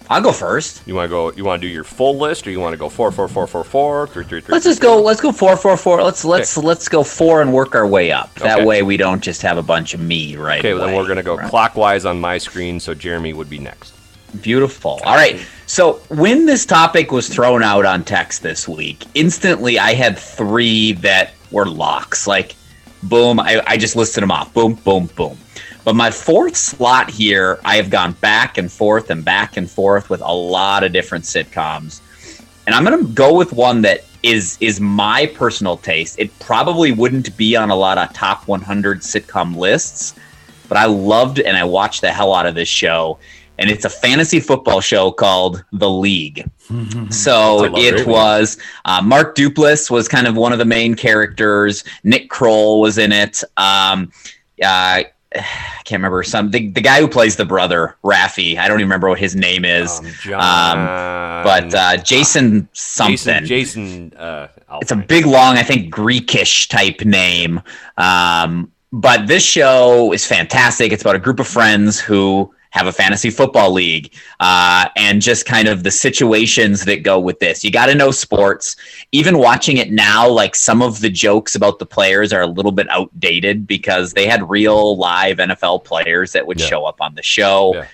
[0.10, 0.86] I'll go first.
[0.86, 1.32] You want to go?
[1.32, 3.48] You want to do your full list, or you want to go four, four, four,
[3.48, 4.52] four, four, three, three, three?
[4.52, 5.02] Let's just go.
[5.02, 6.04] Let's go four, four, four.
[6.04, 8.34] Let's let's let's go four and work our way up.
[8.36, 8.66] That Okay.
[8.66, 11.24] way we don't just have a bunch of me right Okay, well, then we're gonna
[11.24, 13.93] go clockwise on my screen, so Jeremy would be next.
[14.42, 15.00] Beautiful.
[15.06, 15.40] All right.
[15.66, 20.94] So when this topic was thrown out on text this week, instantly I had three
[20.94, 22.28] that were locks.
[22.28, 22.56] Like,
[23.04, 24.54] boom, I, I just listed them off.
[24.54, 25.38] Boom, boom, boom.
[25.84, 30.10] But my fourth slot here, I have gone back and forth and back and forth
[30.10, 32.02] with a lot of different sitcoms.
[32.66, 36.18] And I'm gonna go with one that is is my personal taste.
[36.18, 40.16] It probably wouldn't be on a lot of top 100 sitcom lists,
[40.70, 43.20] but I loved and I watched the hell out of this show.
[43.64, 46.50] And it's a fantasy football show called The League.
[47.12, 51.84] So it was uh, Mark Duplass was kind of one of the main characters.
[52.04, 53.42] Nick Kroll was in it.
[53.56, 54.12] Um,
[54.62, 55.04] uh,
[55.36, 58.58] I can't remember some the, the guy who plays the brother Rafi.
[58.58, 60.00] I don't even remember what his name is.
[60.28, 63.16] Um, Um, but uh, Jason something.
[63.46, 64.48] Jason, Jason, uh,
[64.82, 67.62] It's a big, long, I think, Greekish type name.
[67.98, 70.92] Um, but this show is fantastic.
[70.92, 75.46] It's about a group of friends who have a fantasy football league uh, and just
[75.46, 77.64] kind of the situations that go with this.
[77.64, 78.76] You got to know sports.
[79.12, 82.72] Even watching it now, like some of the jokes about the players are a little
[82.72, 86.66] bit outdated because they had real live NFL players that would Yeah.
[86.66, 87.76] show up on the show.
[87.76, 87.86] Yeah.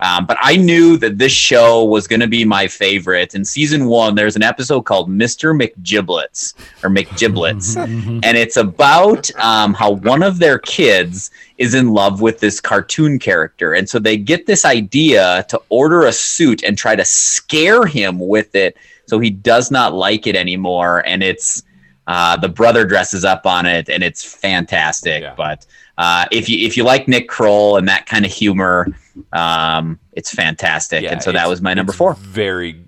[0.00, 3.34] Um, but I knew that this show was going to be my favorite.
[3.34, 5.56] In season one, there's an episode called Mr.
[5.58, 6.54] McGibblets
[6.84, 7.76] or McGibblets,
[8.24, 13.18] and it's about um, how one of their kids is in love with this cartoon
[13.18, 13.72] character.
[13.72, 18.18] And so they get this idea to order a suit and try to scare him
[18.18, 21.02] with it so he does not like it anymore.
[21.06, 21.62] And it's
[22.06, 25.24] uh, the brother dresses up on it, and it's fantastic.
[25.36, 25.66] But
[25.98, 28.86] uh, if you if you like Nick Kroll and that kind of humor,
[29.32, 31.02] um, it's fantastic.
[31.02, 32.14] Yeah, and so that was my number four.
[32.14, 32.84] Very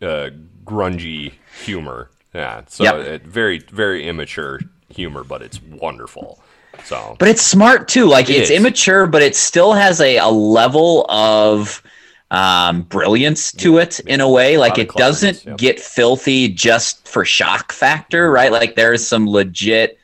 [0.00, 0.30] uh,
[0.64, 1.32] grungy
[1.64, 2.10] humor.
[2.34, 2.62] Yeah.
[2.68, 2.94] So Yep.
[3.06, 6.40] it, very very immature humor, but it's wonderful.
[6.84, 8.06] So But it's smart too.
[8.06, 8.56] Like It it's is.
[8.58, 11.82] immature, but it still has a, a level of
[12.30, 14.56] um, brilliance to it in a way.
[14.56, 18.50] Like it doesn't get filthy just for shock factor, right?
[18.50, 19.98] Like there's some legit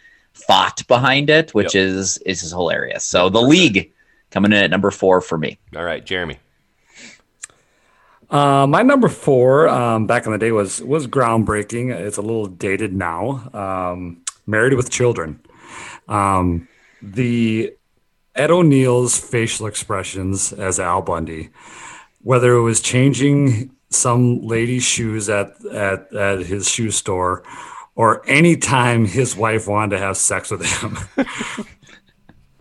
[0.46, 3.04] thought behind it, which is is just hilarious.
[3.04, 3.92] So the league
[4.30, 5.58] coming in at number four for me.
[5.76, 6.38] all right, Jeremy.
[8.30, 11.94] Uh, my number four um, back in the day was was groundbreaking.
[11.94, 13.50] It's a little dated now.
[13.54, 15.40] Um, Married with Children.
[16.08, 16.68] Um,
[17.02, 17.74] the
[18.34, 21.50] Ed O'Neill's facial expressions as Al Bundy,
[22.22, 27.42] whether it was changing some lady's shoes at at, at his shoe store,
[27.98, 30.96] or any time his wife wanted to have sex with him.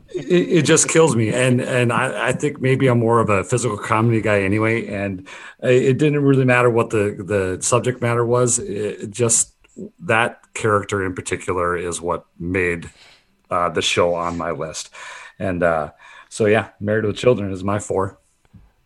[0.09, 3.43] it, it just kills me and and I, I think maybe i'm more of a
[3.43, 5.27] physical comedy guy anyway and
[5.61, 9.53] it didn't really matter what the the subject matter was it just
[9.99, 12.89] that character in particular is what made
[13.51, 14.89] uh, the show on my list
[15.37, 15.91] and uh,
[16.29, 18.17] so yeah married with children is my four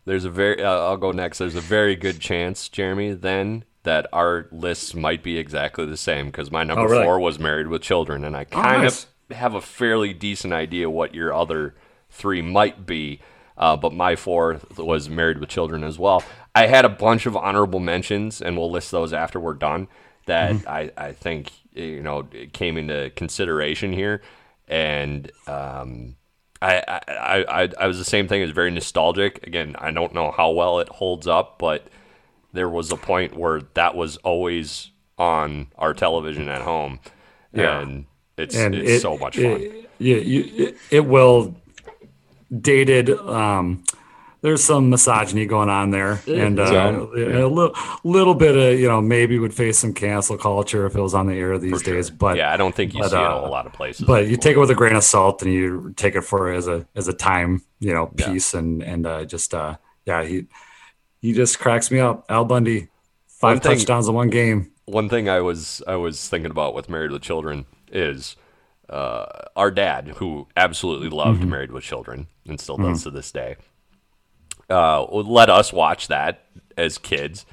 [0.03, 0.61] There's a very.
[0.61, 1.37] Uh, I'll go next.
[1.37, 6.27] There's a very good chance, Jeremy, then that our lists might be exactly the same
[6.27, 7.03] because my number Oh, really?
[7.03, 9.07] four was Married with Children, and I kind nice.
[9.29, 11.73] of have a fairly decent idea what your other
[12.09, 13.19] three might be.
[13.57, 16.23] Uh, but my four was Married with Children as well.
[16.55, 19.87] I had a bunch of honorable mentions, and we'll list those after we're done.
[20.27, 20.69] That Mm-hmm.
[20.69, 24.21] I, I think you know came into consideration here,
[24.67, 26.15] and um,
[26.61, 28.41] I, I, I, I was the same thing.
[28.41, 29.45] It's very nostalgic.
[29.47, 31.87] Again, I don't know how well it holds up, but
[32.53, 36.99] there was a point where that was always on our television at home,
[37.53, 37.81] Yeah.
[37.81, 38.05] and
[38.37, 39.45] it's and it's it- so much fun.
[39.45, 41.55] It, yeah, you, it, it will
[42.59, 43.09] dated.
[43.11, 43.83] Um,
[44.41, 48.87] there's some misogyny going on there, and uh, So, a little, little bit of you
[48.87, 52.09] know maybe would face some cancel culture if it was on the air these days.
[52.09, 54.07] But yeah, I don't think you but, see it uh, a lot of places.
[54.07, 56.67] But you take it with a grain of salt, and you take it for as
[56.67, 59.75] a as a time you know piece, and and uh, just uh,
[60.07, 60.47] yeah, he
[61.21, 62.25] he just cracks me up.
[62.29, 62.88] Al Bundy,
[63.27, 64.71] five One thing- touchdowns in one game.
[64.86, 68.36] One thing I was I was thinking about with Married with Children is
[68.89, 71.47] uh, our dad, who absolutely loved Mhm.
[71.47, 73.55] Married with Children and still does to this day,
[74.69, 76.43] uh, let us watch that
[76.77, 77.45] as kids,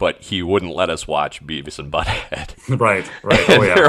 [0.00, 2.56] but he wouldn't let us watch Beavis and Butthead.
[2.80, 3.44] Right, right.
[3.50, 3.74] Oh yeah.
[3.76, 3.86] there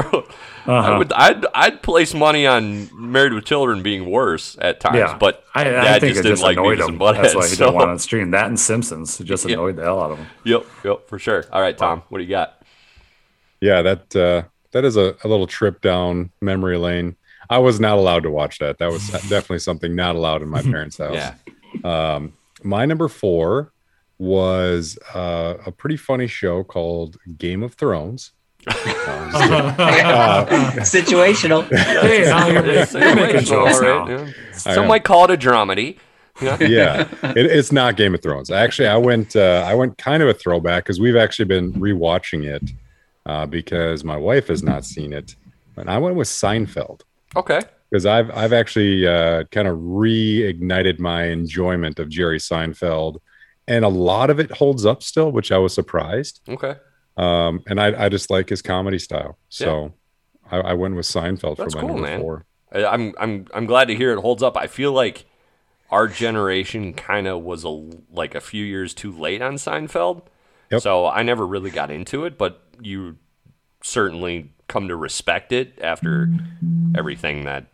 [0.66, 0.98] Uh-huh.
[0.98, 5.42] would I'd I'd place money on Married with Children being worse at times, Yeah, but
[5.54, 6.90] I, I Dad think just it didn't just like annoyed Beavis him.
[6.90, 7.22] and Butthead.
[7.22, 8.30] That's why he so- didn't want on stream.
[8.30, 9.54] That and Simpsons it just Yeah.
[9.54, 10.26] annoyed the hell out of him.
[10.44, 11.44] Yep, yep, for sure.
[11.52, 12.62] All right, Tom, what do you got?
[13.60, 17.16] Yeah, that uh, that is a, a little trip down memory lane.
[17.50, 18.78] I was not allowed to watch that.
[18.78, 21.14] That was definitely something not allowed in my parents' house.
[21.14, 21.34] Yeah.
[21.84, 23.71] Um, my number four
[24.22, 28.32] was uh, a pretty funny show called Game of Thrones.
[28.68, 30.46] Uh,
[30.80, 31.62] Situational.
[32.02, 34.24] Hey, now you're, It's you're making situational, jokes all right, now.
[34.24, 34.32] yeah.
[34.66, 35.96] I Some might call it a dramedy.
[36.40, 36.56] Yeah.
[36.60, 37.00] yeah,
[37.36, 38.50] it, it's not Game of Thrones.
[38.50, 42.44] Actually, I went uh, I went kind of a throwback because we've actually been rewatching
[42.44, 42.70] it
[43.26, 45.36] uh, because my wife has not seen it,
[45.76, 47.02] and I went with Seinfeld
[47.36, 47.60] Okay.
[47.90, 53.18] because I've I've actually uh, kind of reignited my enjoyment of Jerry Seinfeld,
[53.68, 56.40] and a lot of it holds up still, which I was surprised.
[56.48, 56.74] Okay.
[57.16, 59.92] Um, and I I just like his comedy style, so
[60.50, 62.20] I, I went with Seinfeld That's for my cool, number man.
[62.20, 62.44] four.
[62.72, 64.56] I- I'm I'm I'm glad to hear it holds up.
[64.56, 65.26] I feel like
[65.90, 67.68] our generation kind of was a
[68.10, 70.22] like a few years too late on Seinfeld.
[70.70, 70.80] Yep.
[70.80, 73.16] So I never really got into it, but you
[73.82, 76.28] certainly come to respect it after
[76.96, 77.66] everything that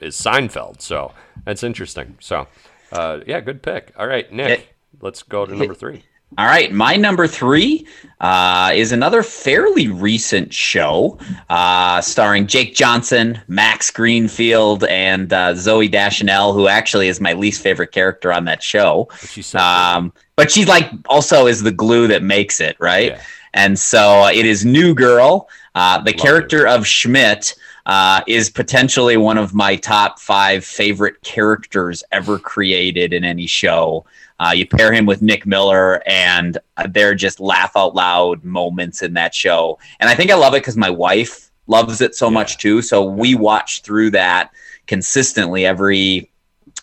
[0.00, 0.80] is Seinfeld.
[0.80, 1.12] So
[1.44, 2.16] that's interesting.
[2.20, 2.46] So
[2.90, 3.92] uh, yeah, good pick.
[3.98, 6.04] All right, Nick, let's go to number three.
[6.38, 7.88] All right, my number three
[8.20, 15.90] uh, is another fairly recent show uh, starring Jake Johnson, Max Greenfield, and uh, Zooey
[15.90, 19.08] Deschanel, who actually is my least favorite character on that show.
[19.26, 23.18] she's um, but she's like also is the glue that makes it right.
[23.52, 25.48] And so uh, it is New Girl.
[25.74, 27.54] Uh, the character of Schmidt
[27.86, 34.04] uh, is potentially one of my top five favorite characters ever created in any show.
[34.38, 39.02] Uh, you pair him with Nick Miller, and uh, they're just laugh out loud moments
[39.02, 39.78] in that show.
[40.00, 42.82] And I think I love it because my wife loves it so much too.
[42.82, 44.50] So we watch through that
[44.86, 46.30] consistently every,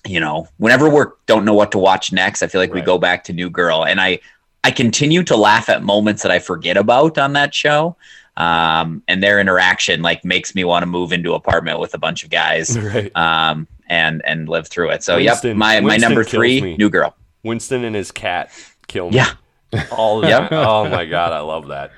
[0.06, 2.44] you know, whenever we don't know what to watch next.
[2.44, 4.20] I feel like we go back to New Girl, and I
[4.64, 7.96] I continue to laugh at moments that I forget about on that show.
[8.38, 12.24] Um, and their interaction like makes me want to move into apartment with a bunch
[12.24, 13.12] of guys Right.
[13.18, 15.04] um, and and live through it.
[15.04, 16.78] So Winston- yep, my my number three, me.
[16.78, 17.16] New Girl.
[17.44, 18.52] Winston and his cat
[18.88, 19.16] kill me.
[19.18, 19.34] Yeah.
[19.92, 20.52] All the Yep.
[20.52, 21.92] Oh my god, I love that.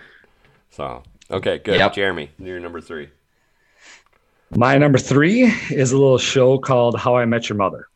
[0.72, 1.76] So okay, good.
[1.76, 1.94] Yep.
[1.94, 3.10] Jeremy, you're number three.
[4.56, 7.88] My number three is a little show called How I Met Your Mother.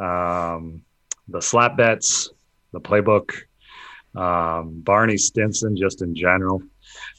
[0.00, 0.82] Um,
[1.28, 2.30] the slap bets,
[2.72, 3.32] the playbook,
[4.14, 6.62] um, Barney Stinson, just in general.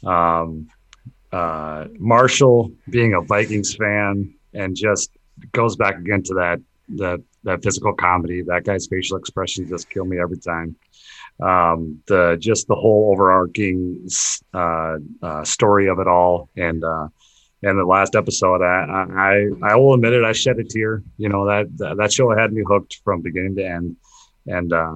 [0.06, 0.68] Um,
[1.32, 5.12] uh, Marshall being a Vikings fan and just
[5.52, 6.62] goes back again to that
[6.96, 8.42] that that physical comedy.
[8.42, 10.76] That guy's facial expressions just kill me every time.
[11.42, 14.08] Um, the just the whole overarching
[14.54, 17.08] uh, uh, story of it all, and uh,
[17.64, 21.04] and the last episode, I, I I will admit it, I shed a tear.
[21.18, 23.96] You know that that, show had me hooked from beginning to end,
[24.48, 24.96] and uh,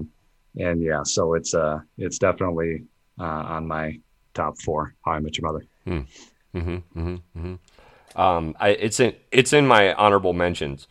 [0.58, 2.84] and yeah, so it's uh it's definitely
[3.20, 4.00] uh, on my
[4.34, 4.96] top four.
[5.06, 5.66] How I Met Your Mother.
[5.88, 8.20] Mm-hmm, mm-hmm, mm-hmm.
[8.20, 10.88] Um, I, it's in it's in my honorable mentions,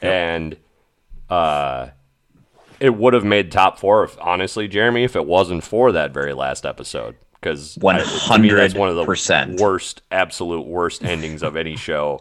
[0.00, 0.56] and
[1.28, 1.88] uh,
[2.80, 4.04] it would have made top four.
[4.04, 7.76] If, honestly, Jeremy, if it wasn't for that very last episode, because
[8.66, 9.60] that's one of the 100%.
[9.60, 12.20] worst, absolute worst endings of any show.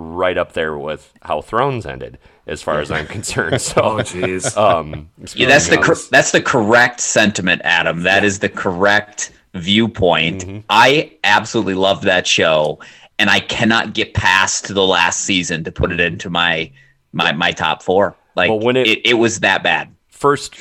[0.00, 3.60] Right up there with how Thrones ended, as far as I'm concerned.
[3.60, 4.56] So, Oh, jeez.
[4.56, 8.02] um, Yeah, that's the cor- that's the correct sentiment, Adam.
[8.04, 10.46] That is the correct viewpoint.
[10.46, 10.58] Mm-hmm.
[10.70, 12.78] I absolutely loved that show,
[13.18, 16.70] and I cannot get past the last season to put it into my
[17.12, 18.16] my my top four.
[18.36, 19.94] Like Well, when it- it, it was that bad.
[20.08, 20.54] first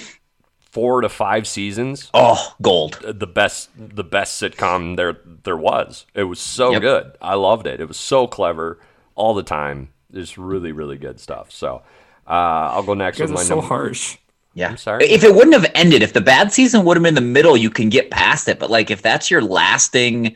[0.60, 2.10] four to five seasons.
[2.13, 3.00] Oh, gold.
[3.04, 6.06] The best, the best sitcom there there was.
[6.15, 6.82] It was so Yep.
[6.82, 7.12] good.
[7.21, 7.80] I loved it.
[7.80, 8.80] It was so clever
[9.17, 9.89] all the time.
[10.13, 11.51] It's really, really good stuff.
[11.51, 11.82] So
[12.27, 12.30] uh,
[12.73, 13.67] I'll go next You guys with are my so number.
[13.67, 14.17] harsh.
[14.53, 14.69] Yeah.
[14.69, 15.06] I'm sorry.
[15.06, 17.56] If it wouldn't have ended, if the bad season would have been in the middle,
[17.58, 18.58] you can get past it.
[18.58, 20.36] But like if that's your lasting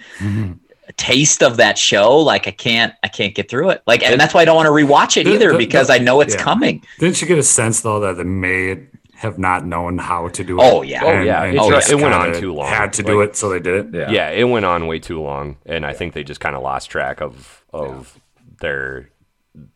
[0.97, 3.81] taste of that show, like I can't I can't get through it.
[3.87, 5.93] Like and that's why I don't want to rewatch it The- either the- because the-
[5.93, 6.41] I know it's yeah.
[6.43, 6.83] coming.
[6.99, 10.59] Didn't you get a sense though that they may have not known how to do
[10.59, 10.63] it?
[10.63, 11.03] Oh, yeah.
[11.03, 11.43] Oh, yeah.
[11.45, 12.67] It just just- it went on too long.
[12.67, 14.11] Had to do it, so they did it.
[14.11, 14.29] Yeah.
[14.29, 17.21] it went on way too long, and I think they just kind of lost track
[17.21, 18.19] of of
[18.61, 19.09] their.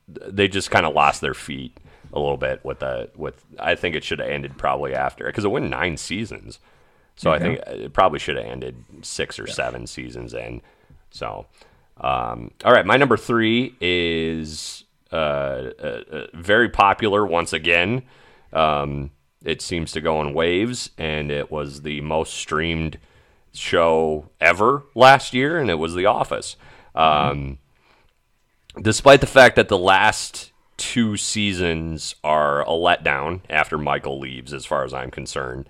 [0.08, 1.78] They just kind of lost their feet
[2.13, 3.45] a little bit with the with.
[3.60, 6.60] I think it should have ended probably after because it went nine seasons,
[7.15, 10.62] so I think it probably should have ended six or seven seasons in.
[11.10, 11.45] So,
[11.98, 18.04] um, all right, my number three is uh, uh, uh, very popular once again.
[18.52, 19.12] Um,
[19.43, 22.98] it seems to go in waves, and it was the most streamed
[23.54, 26.58] show ever last year, and it was The Office.
[26.95, 27.60] Um,
[28.82, 34.66] despite the fact that the last two seasons are a letdown after Michael leaves, as
[34.66, 35.70] far as I'm concerned.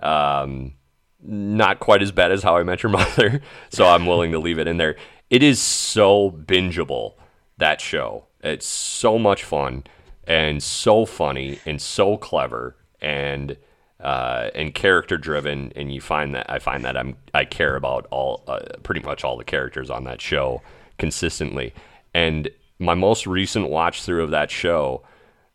[0.00, 0.74] Um,
[1.20, 3.40] not quite as bad as How I Met Your Mother,
[3.70, 4.96] so I'm willing to leave it in there.
[5.30, 7.14] It is so bingeable
[7.58, 8.26] that show.
[8.42, 9.84] It's so much fun
[10.26, 13.56] and so funny and so clever and
[14.00, 15.72] uh, and character driven.
[15.74, 19.24] And you find that I find that I'm I care about all uh, pretty much
[19.24, 20.62] all the characters on that show
[20.98, 21.72] consistently.
[22.14, 22.48] And
[22.78, 25.02] my most recent watch through of that show,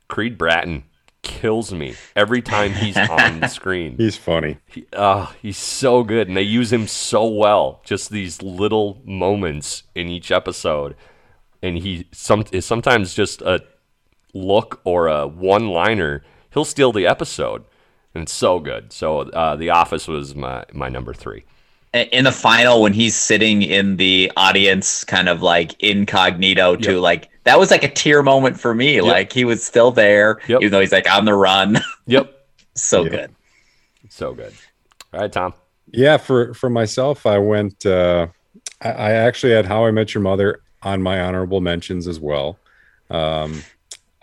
[0.07, 0.83] Creed Bratton
[1.21, 3.97] kills me every time he's on the screen.
[3.97, 4.57] He's funny.
[4.67, 7.81] He, uh, he's so good, and they use him so well.
[7.83, 10.95] Just these little moments in each episode,
[11.61, 13.63] and he some is sometimes just a
[14.33, 16.23] look or a one-liner.
[16.53, 17.63] He'll steal the episode,
[18.13, 18.91] and it's so good.
[18.91, 21.43] So, uh, The Office was my my number three.
[21.93, 27.29] In the final when he's sitting in the audience kind of like incognito too like
[27.45, 30.79] that was like a tear moment for me like he was still there even though
[30.79, 32.31] he's like on the run Yep.
[32.75, 33.09] so Yeah.
[33.09, 33.35] good
[34.09, 34.53] So good.
[35.13, 35.53] All right, Tom.
[35.91, 37.85] Yeah, for for myself, I went.
[37.85, 38.27] Uh,
[38.81, 42.57] I, I actually had How I Met Your Mother on my honorable mentions as well.
[43.09, 43.61] Um,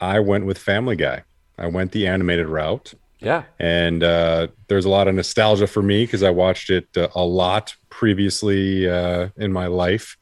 [0.00, 1.22] I went with Family Guy.
[1.58, 3.44] I went the animated route, Yeah.
[3.58, 7.24] and uh, there's a lot of nostalgia for me because I watched it uh, a
[7.24, 10.16] lot previously uh, in my life.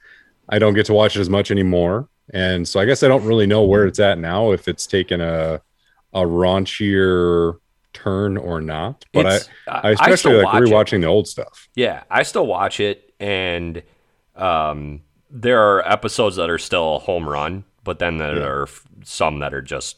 [0.49, 3.25] I don't get to watch it as much anymore, and so I guess I don't
[3.25, 4.53] really know where it's at now.
[4.53, 5.61] If it's taken a
[6.13, 7.59] a raunchier
[7.93, 10.67] turn or not, but It's- I, I- I I especially still like watch it.
[10.69, 11.69] rewatching the old stuff.
[11.75, 13.83] Yeah, I still watch it, and
[14.37, 18.45] um, there are episodes that are still a home run, but then there Yeah.
[18.47, 18.69] are
[19.05, 19.97] some that are just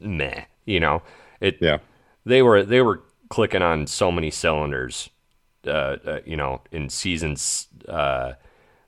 [0.00, 0.44] meh.
[0.66, 1.02] You know,
[1.44, 1.58] it.
[1.60, 1.78] Yeah,
[2.24, 5.10] they were they were clicking on so many cylinders.
[5.66, 8.32] Uh, uh, you know, in seasons, uh,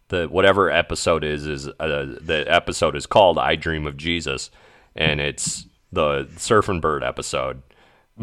[0.09, 1.73] the whatever episode is is uh,
[2.21, 4.51] the episode is called "I Dream of Jesus,"
[4.95, 7.63] and it's the Surfin' Bird episode.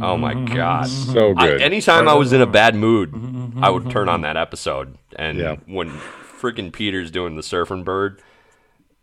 [0.02, 1.62] Oh my god, So I- good.
[1.62, 3.14] anytime I was in a bad mood,
[3.62, 5.56] I would turn on that episode, and Yeah.
[5.68, 8.22] when freaking Peter's doing the Surfin' Bird.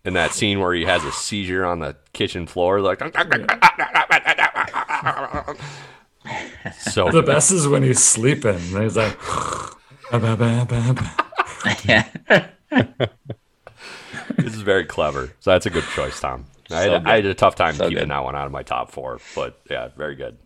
[0.02, 3.02] In that scene where he has a seizure on the kitchen floor, like
[6.78, 8.54] so The best is when he's sleeping.
[8.56, 9.18] and He's like,
[14.36, 15.32] this is very clever.
[15.40, 16.46] So that's a good choice, Tom.
[16.70, 18.10] I, So had, I had a tough time So keeping good.
[18.10, 20.38] that one out of my top four, but yeah, very good.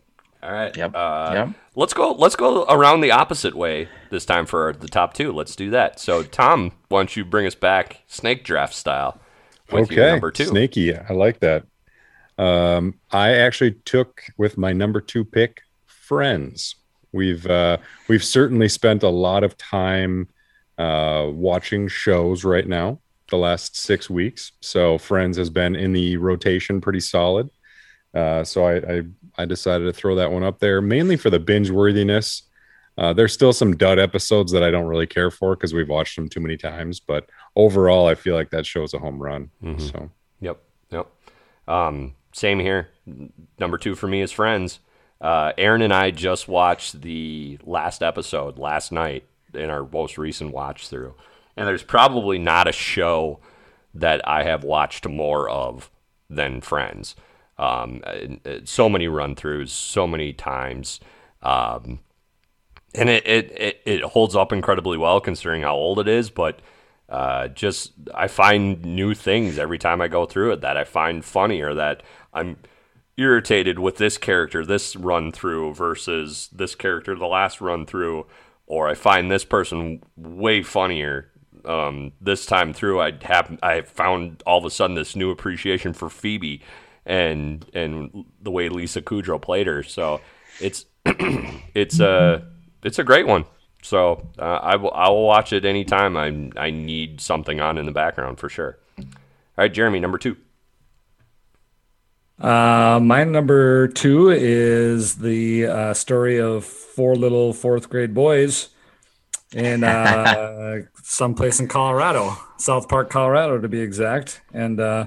[0.43, 0.77] All right.
[0.77, 0.95] Yep.
[0.95, 1.49] Uh, Yep.
[1.75, 2.13] Let's go.
[2.13, 5.33] Let's go around the opposite way this time for the top two.
[5.33, 5.99] Let's do that.
[5.99, 9.19] So, Tom, why don't you bring us back snake draft style
[9.73, 10.45] with your okay, number two?
[10.45, 11.65] Snaky, I like that.
[12.39, 16.77] Um, I actually took with my number two pick, Friends.
[17.13, 17.79] We've uh,
[18.09, 20.29] we've certainly spent a lot of time
[20.79, 22.99] uh, watching shows right now.
[23.31, 27.49] The last six weeks, so Friends has been in the rotation pretty solid.
[28.13, 29.03] Uh, so I, I
[29.39, 32.43] I decided to throw that one up there mainly for the binge worthiness.
[32.99, 36.15] Uh, there's still some dud episodes that I don't really care for because we've watched
[36.17, 37.01] them too many times.
[37.01, 39.51] But overall, I feel like that show's a home run.
[39.63, 39.91] Mhm.
[39.91, 40.11] So
[40.41, 40.59] Yep.
[40.91, 41.07] Yep.
[41.67, 42.89] Um, same here.
[43.61, 44.81] Number two for me is Friends.
[45.21, 49.25] Uh, Aaron and I just watched the last episode last night
[49.55, 51.15] in our most recent watch through,
[51.57, 53.39] and there's probably not a show
[53.95, 55.91] that I have watched more of
[56.29, 57.15] than Friends.
[57.57, 60.99] Um, uh, uh, so many run throughs, so many times.
[61.41, 62.01] Um,
[62.97, 66.59] and it, it, it, it holds up incredibly well considering how old it is, but
[67.09, 71.25] uh, just I find new things every time I go through it that I find
[71.25, 72.03] funny or that
[72.35, 72.57] I'm
[73.17, 78.27] irritated with this character this run through versus this character the last run through,
[78.67, 81.31] or I find this person way funnier
[81.65, 83.01] um, this time through.
[83.01, 86.63] I have I found all of a sudden this new appreciation for Phoebe
[87.07, 89.83] and and the way Lisa Kudrow played her.
[89.83, 90.21] So
[90.61, 92.47] it's it's a
[92.83, 93.45] it's a great one.
[93.83, 97.87] So uh, I will I will watch it anytime I I need something on in
[97.87, 98.79] the background for sure.
[98.99, 99.05] All
[99.63, 100.37] right, Jeremy, number two.
[102.41, 108.71] Uh, my number two is the uh, story of four little fourth grade boys
[109.53, 114.43] in uh, someplace in Colorado, South Park, Colorado, to be exact.
[114.53, 115.07] And uh,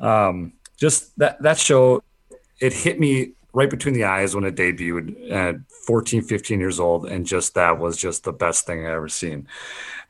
[0.00, 2.02] um, just that that show,
[2.60, 7.06] it hit me right between the eyes when it debuted at 14, 15 years old,
[7.06, 9.48] and just that was just the best thing I ever seen.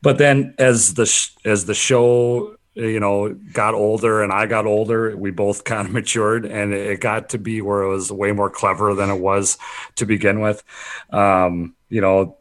[0.03, 4.67] But then as the sh- as the show you know got older and I got
[4.67, 8.33] older, we both kind of matured, and it got to be where it was way
[8.33, 9.59] more clever than it was
[9.97, 10.63] to begin with.
[11.11, 12.37] Um, you know,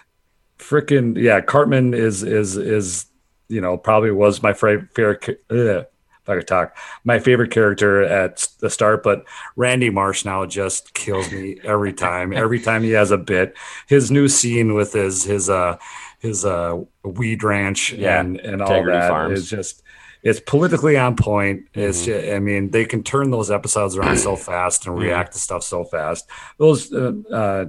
[0.58, 3.06] freaking yeah, Cartman is is is
[3.48, 5.40] you know probably was my favorite.
[5.50, 9.24] If I could talk, my favorite character at the start, but
[9.56, 12.32] Randy Marsh now just kills me every time.
[12.32, 13.56] every time he has a bit,
[13.88, 15.78] his new scene with his his uh
[16.22, 19.40] his uh weed ranch Yeah, and and all Integrity that Farms.
[19.40, 19.82] is just
[20.22, 21.64] it's politically on point.
[21.74, 22.04] It's Mhm.
[22.04, 25.02] ju- I mean they can turn those episodes around so fast and Mhm.
[25.02, 26.30] react to stuff so fast.
[26.58, 27.64] Those uh, uh,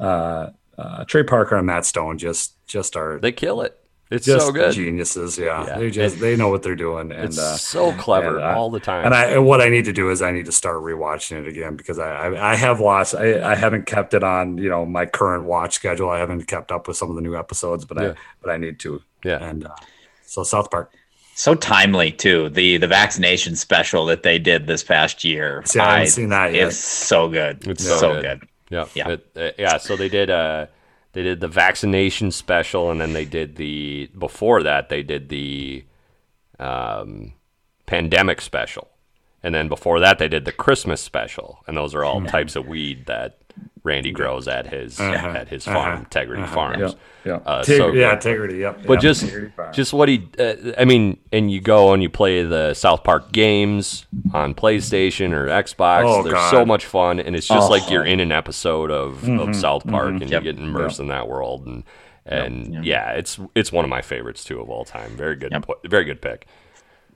[0.00, 3.76] uh, uh, Trey Parker and Matt Stone just just are They kill it.
[4.12, 4.72] It's just so good.
[4.72, 5.38] geniuses.
[5.38, 5.78] Yeah, Yeah.
[5.78, 8.70] they just they know what they're doing, and It's uh, so clever and, uh, all
[8.70, 9.04] the time.
[9.06, 11.48] And I and what I need to do is I need to start rewatching it
[11.48, 14.84] again because I I, I have lost I, I haven't kept it on you know
[14.86, 16.10] my current watch schedule.
[16.10, 18.08] I haven't kept up with some of the new episodes, but Yeah.
[18.10, 19.02] I but I need to.
[19.24, 19.42] Yeah.
[19.42, 19.74] And uh,
[20.26, 20.92] so South Park.
[21.34, 22.50] So timely too.
[22.50, 25.62] The the vaccination special that they did this past year.
[25.64, 26.68] See, I haven't seen that yet.
[26.68, 27.66] It's so good.
[27.66, 28.40] It's so, so good.
[28.40, 28.48] good.
[28.70, 29.08] Yeah, Yeah.
[29.08, 29.78] It- uh, yeah.
[29.78, 30.66] So they did uh
[31.12, 35.84] they did the vaccination special, and then they did the before that they did the
[36.58, 37.34] um,
[37.86, 38.88] pandemic special,
[39.42, 42.66] and then before that they did the Christmas special, and those are all types of
[42.66, 43.41] weed that
[43.84, 45.26] Randy grows at his Uh-huh.
[45.28, 45.98] at his farm, Uh-huh.
[46.00, 46.54] Integrity Uh-huh.
[46.54, 46.94] Farms.
[47.24, 47.38] Yeah, yeah.
[47.44, 48.12] Uh, Teg- so yeah, good.
[48.14, 49.26] Integrity, yep, But yep, just
[49.72, 53.32] just what he, uh, I mean, and you go and you play the South Park
[53.32, 56.04] games on PlayStation or Xbox.
[56.04, 56.50] Oh, They're God.
[56.50, 57.90] so much fun, and it's just like Oh.
[57.92, 60.22] you're in an episode of, of Mhm, South Park, mhm.
[60.22, 60.44] and Yep.
[60.44, 61.66] you get immersed in that world.
[61.66, 61.82] And
[62.24, 62.84] and Yep.
[62.84, 65.10] yeah, it's it's one of my favorites too of all time.
[65.16, 65.66] Very good, Yep.
[65.86, 66.46] very good pick.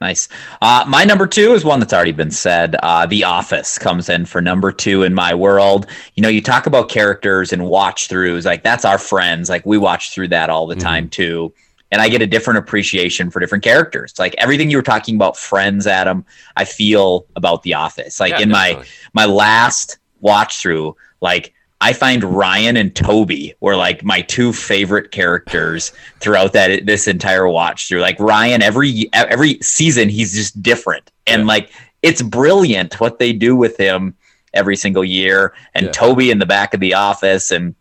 [0.01, 0.29] Nice.
[0.61, 2.77] Uh, my number two is one that's already been said.
[2.83, 5.87] Uh, the Office comes in for number two in my world.
[6.15, 8.45] You know, you talk about characters and watch throughs.
[8.45, 9.49] Like that's our friends.
[9.49, 10.83] Like we watch through that all the Mm-hmm.
[10.83, 11.55] time too.
[11.93, 14.13] And I get a different appreciation for different characters.
[14.19, 16.27] Like everything you were talking about, friends, Adam.
[16.57, 18.21] I feel about The Office.
[18.21, 18.85] Like Yeah, in my
[19.15, 25.11] my last watch through, like I find Ryan and Toby were like my two favorite
[25.11, 28.01] characters throughout that this entire watch through.
[28.01, 31.47] Like Ryan, every every season he's just different, and Yeah.
[31.49, 31.71] like
[32.03, 34.15] it's brilliant what they do with him
[34.55, 35.53] every single year.
[35.75, 35.93] And Yeah.
[35.93, 37.75] Toby in the back of the office, and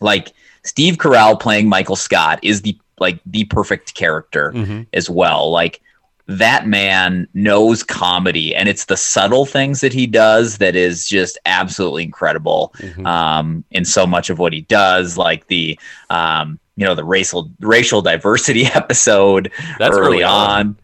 [0.00, 0.32] like
[0.64, 4.86] Steve Carell playing Michael Scott is the like the perfect character Mhm.
[4.92, 5.50] as well.
[5.50, 5.80] Like
[6.28, 11.38] that man knows comedy and it's the subtle things that he does that is just
[11.46, 13.06] absolutely incredible Mhm.
[13.06, 15.78] um, in so much of what he does like the
[16.10, 20.50] um, you know the racial racial diversity episode That's early early on.
[20.50, 20.76] on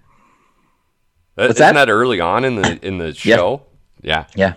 [1.36, 1.86] That, What's isn't that?
[1.86, 3.62] that early on in the in the show?
[4.02, 4.26] Yeah.
[4.36, 4.54] Yeah.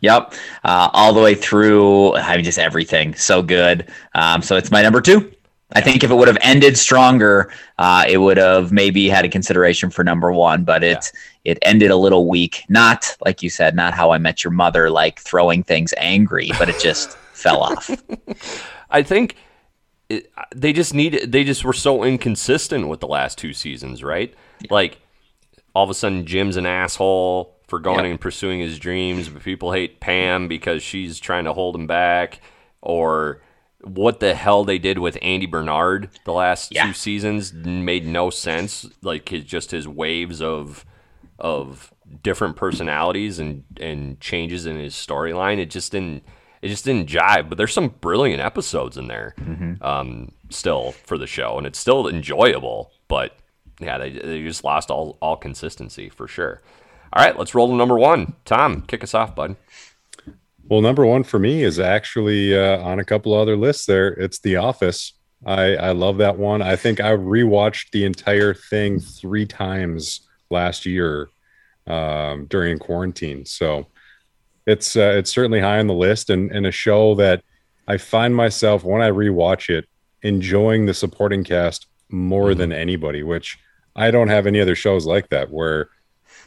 [0.00, 0.34] Yep.
[0.64, 2.14] Uh, all the way through.
[2.16, 3.14] I mean, just everything.
[3.14, 3.88] So good.
[4.14, 5.32] Um, so it's my number two.
[5.72, 9.28] I think if it would have ended stronger, uh, it would have maybe had a
[9.28, 11.10] consideration for number one, but it
[11.44, 12.62] it ended a little weak.
[12.68, 16.68] Not like you said, not how I met your mother, like throwing things angry, but
[16.68, 17.90] it just fell off.
[18.90, 19.36] I think
[20.08, 24.32] it, they just need they just were so inconsistent with the last two seasons, right?
[24.70, 24.98] Like
[25.74, 28.10] all of a sudden Jim's an asshole for going Yep.
[28.12, 32.40] and pursuing his dreams, but people hate Pam because she's trying to hold him back
[32.80, 33.42] or
[33.86, 36.86] what the hell they did with Andy Bernard the last Yeah.
[36.86, 38.86] two seasons made no sense.
[39.02, 40.84] Like his, just his waves of
[41.38, 45.58] of different personalities and and changes in his storyline.
[45.58, 46.22] It just didn't
[46.62, 47.48] it just didn't jive.
[47.48, 49.34] But there's some brilliant episodes in there
[49.82, 52.90] um, still for the show, and it's still enjoyable.
[53.08, 53.36] But
[53.78, 56.60] yeah, they, they just lost all all consistency for sure.
[57.12, 58.34] All right, let's roll to number one.
[58.44, 59.56] Tom, kick us off, bud.
[60.68, 63.86] Well, number one for me is actually uh, on a couple other lists.
[63.86, 65.12] There, it's The Office.
[65.44, 66.60] I I love that one.
[66.60, 71.28] I think I rewatched the entire thing three times last year
[71.86, 73.44] um, during quarantine.
[73.44, 73.86] So
[74.66, 77.44] it's uh, it's certainly high on the list, and and a show that
[77.86, 79.86] I find myself when I rewatch it
[80.22, 83.22] enjoying the supporting cast more than anybody.
[83.22, 83.56] Which
[83.94, 85.90] I don't have any other shows like that where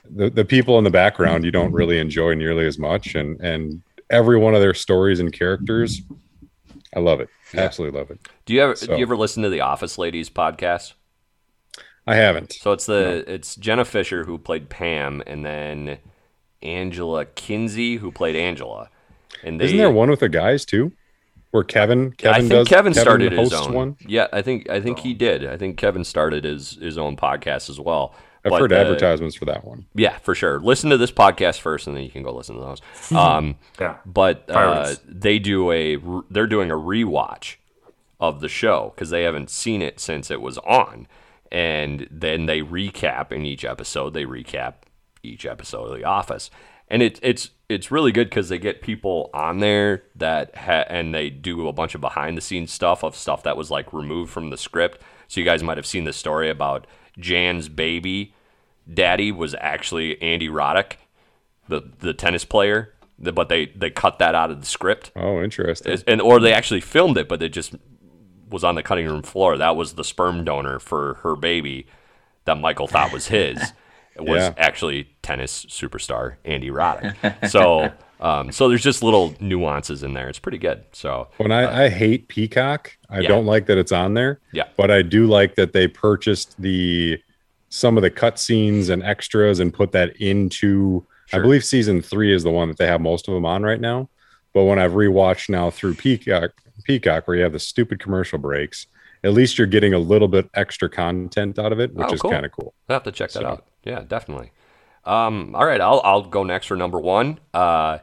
[0.10, 3.82] the, the people in the background you don't really enjoy nearly as much and and
[4.10, 6.02] every one of their stories and characters
[6.96, 9.50] i love it absolutely love it Do you ever So- do you ever listen to
[9.50, 10.94] the Office Ladies podcast?
[12.08, 15.98] i haven't So it's the it's Jenna Fischer who played Pam, and then
[16.62, 18.90] Angela Kinsey who played Angela.
[19.44, 20.92] And they, isn't there one with the guys too
[21.52, 23.74] where kevin kevin I think does Kevin started his hosts own.
[23.74, 25.46] one Yeah, I think I think he did.
[25.46, 28.16] I think Kevin started his his own podcast as well.
[28.46, 30.60] I've But, heard uh, advertisements for that one Yeah, for sure.
[30.60, 32.82] Listen to this podcast first, and then you can go listen to those.
[33.12, 33.98] Um, Yeah.
[34.06, 35.98] But uh, they do a
[36.30, 37.56] they're doing a rewatch
[38.20, 41.08] of the show because they haven't seen it since it was on,
[41.52, 44.14] and then they recap in each episode.
[44.14, 44.76] They recap
[45.24, 46.50] each episode of The Office,
[46.88, 51.14] and it, it's it's really good because they get people on there that ha- and
[51.14, 54.32] they do a bunch of behind the scenes stuff of stuff that was like removed
[54.32, 55.02] from the script.
[55.28, 56.88] So you guys might have seen the story about
[57.20, 58.34] Jan's baby
[58.92, 60.94] daddy was actually Andy Roddick,
[61.68, 62.94] the the tennis player.
[63.20, 66.54] The- But they they cut that out of the script, oh interesting and or they
[66.54, 67.76] actually filmed it, but it just
[68.50, 69.58] was on the cutting room floor.
[69.58, 71.86] That was the sperm donor for her baby
[72.46, 73.74] that Michael thought was his.
[74.16, 74.54] It was Yeah.
[74.58, 77.48] actually tennis superstar Andy Roddick.
[77.50, 80.28] So um, so there's just little nuances in there.
[80.30, 80.84] It's pretty good.
[80.92, 83.28] So when I, I hate Peacock, I Yeah.
[83.30, 84.40] don't like that it's on there.
[84.52, 84.66] Yeah.
[84.78, 87.22] But I do like that they purchased the
[87.70, 92.34] some of the cut scenes and extras and put that into I believe season three
[92.34, 94.10] is the one that they have most of them on right now.
[94.54, 96.52] But when I've rewatched now through Peacock
[96.84, 98.88] Peacock where you have the stupid commercial breaks,
[99.24, 102.22] at least you're getting a little bit extra content out of it, which Oh, is
[102.22, 102.74] kind of cool.
[102.90, 103.66] I'll have to check that So- out.
[103.84, 104.52] Yeah, definitely.
[105.10, 107.40] Um, all right, I'll I'll go next for number one.
[107.52, 107.98] Uh,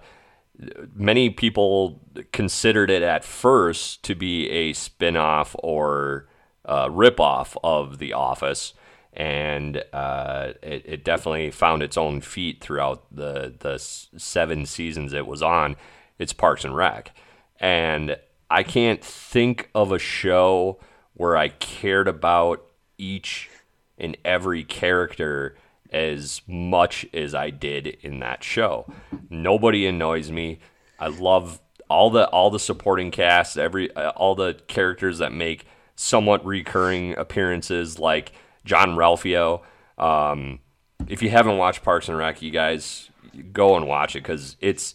[0.92, 2.00] many people
[2.32, 6.26] considered it at first to be a spin-off or
[6.64, 8.74] uh, rip-off of The Office,
[9.12, 15.28] and uh, it, it definitely found its own feet throughout the the seven seasons it
[15.28, 15.76] was on.
[16.18, 17.14] It's Parks and Rec,
[17.61, 18.16] and
[18.50, 20.80] I can't think of a show
[21.14, 23.48] where I cared about each
[23.96, 25.57] and every character
[25.93, 28.87] as much as I did in that show.
[29.30, 30.59] Nobody annoys me.
[30.99, 35.66] I love all the all the supporting cast, every uh, all the characters that make
[35.95, 38.32] somewhat recurring appearances, like
[38.64, 39.62] Jean-Ralphio.
[39.99, 40.61] Um,
[41.09, 43.11] if you haven't watched Parks and Rec, you guys
[43.53, 44.95] go and watch it because it's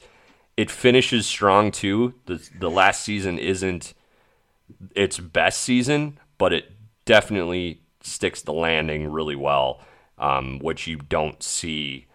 [0.57, 2.13] it finishes strong too.
[2.25, 3.93] The the last season isn't
[4.95, 6.71] its best season, but it
[7.05, 9.79] definitely sticks the landing really well,
[10.21, 12.05] um, which you don't see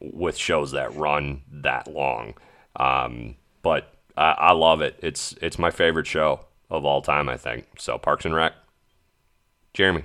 [0.00, 2.34] with shows that run that long.
[2.76, 4.98] Um, but I, I love it.
[5.02, 7.28] It's it's my favorite show of all time.
[7.28, 7.98] I think so.
[7.98, 8.54] Parks and Rec.
[9.74, 10.04] Jeremy.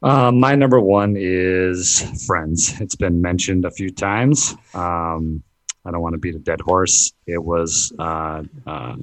[0.00, 2.80] Uh, my number one is Friends.
[2.80, 4.54] It's been mentioned a few times.
[4.72, 5.42] Um,
[5.84, 7.12] I don't want to beat a dead horse.
[7.26, 7.92] It was.
[7.98, 8.94] Uh, uh,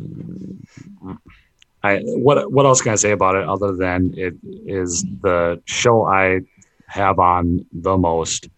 [1.85, 5.95] I what what else can I say about it other than it is the show
[6.05, 6.41] I
[6.87, 8.49] have on the most,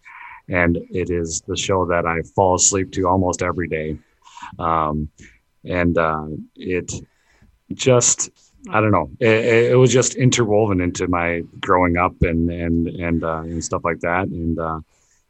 [0.48, 3.98] and it is the show that I fall asleep to almost every day,
[4.58, 5.08] um,
[5.64, 6.26] and uh,
[6.56, 6.92] it
[7.74, 8.30] just
[8.70, 9.10] I don't know.
[9.20, 13.82] It, it was just interwoven into my growing up and and and uh, and stuff
[13.84, 14.80] like that, and uh,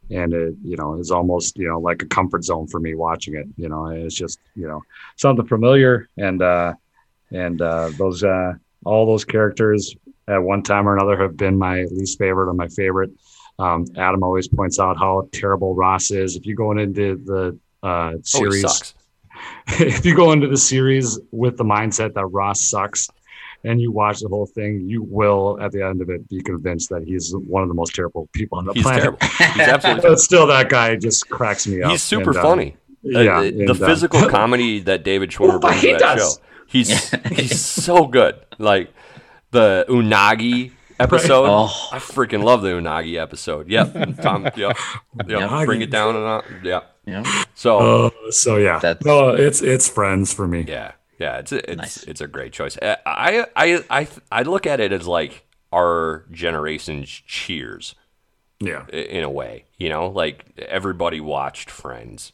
[0.09, 3.35] and it you know is almost you know like a comfort zone for me watching
[3.35, 3.47] it.
[3.57, 4.81] You know, it's just you know
[5.15, 6.73] something familiar, and uh,
[7.31, 8.53] and uh, those uh,
[8.85, 9.95] all those characters
[10.27, 13.11] at one time or another have been my least favorite or my favorite.
[13.57, 16.35] Um, Adam always points out how terrible Ross is.
[16.35, 18.93] If you go into the uh, Oh, series, sucks.
[19.79, 23.09] if you go into the series with the mindset that Ross sucks
[23.65, 26.89] and you watch the whole thing, you will at the end of it be convinced
[26.89, 29.01] that he's one of the most terrible people on the He's planet.
[29.03, 29.27] terrible.
[29.55, 31.91] He's absolutely but still, that guy just cracks me up.
[31.91, 32.77] He's super And, uh, funny.
[33.05, 36.35] Uh, yeah, the and, uh, physical comedy that David Schwimmer brings to that does.
[36.35, 36.41] show.
[36.69, 38.39] He's he's so good.
[38.57, 38.93] Like
[39.51, 41.45] the unagi episode.
[41.47, 41.89] Oh.
[41.91, 43.67] I freaking love the Unagi episode.
[43.69, 44.43] Yep, Tom.
[44.45, 44.77] Yep, yep.
[45.17, 45.65] Unagi.
[45.65, 46.45] Bring it down and up.
[46.63, 46.81] Yeah.
[47.05, 47.43] Yeah.
[47.55, 50.65] So Oh, so yeah, That's- no, it's it's friends for me.
[50.67, 51.39] yeah, yeah.
[51.39, 52.03] It's a, it's Nice.
[52.03, 52.77] it's a great choice.
[52.77, 57.95] Uh, I I I I look at it as like our generation's Cheers
[58.59, 59.65] Yeah, in a way.
[59.77, 62.31] You know, like everybody watched Friends.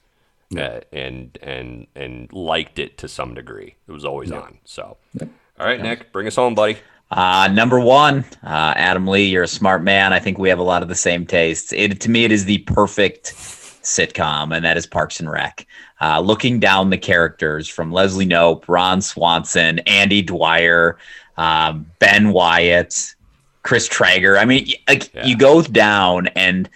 [0.57, 0.65] Yeah.
[0.67, 3.75] Uh, and and and liked it to some degree.
[3.87, 4.57] It was always on.
[4.65, 5.27] So, all
[5.65, 6.77] right, Nick, bring us home, buddy.
[7.11, 10.11] Uh, number one, uh, Adam Lee, you're a smart man.
[10.11, 11.71] I think we have a lot of the same tastes.
[11.71, 15.67] It, to me, it is the perfect sitcom, and that is Parks and Rec.
[16.01, 20.97] Uh, looking down the characters from Leslie Knope, Ron Swanson, Andy Dwyer,
[21.37, 23.15] um, Ben Wyatt,
[23.61, 24.37] Chris Traeger.
[24.37, 25.25] I mean, like Yeah.
[25.25, 26.67] you go down, and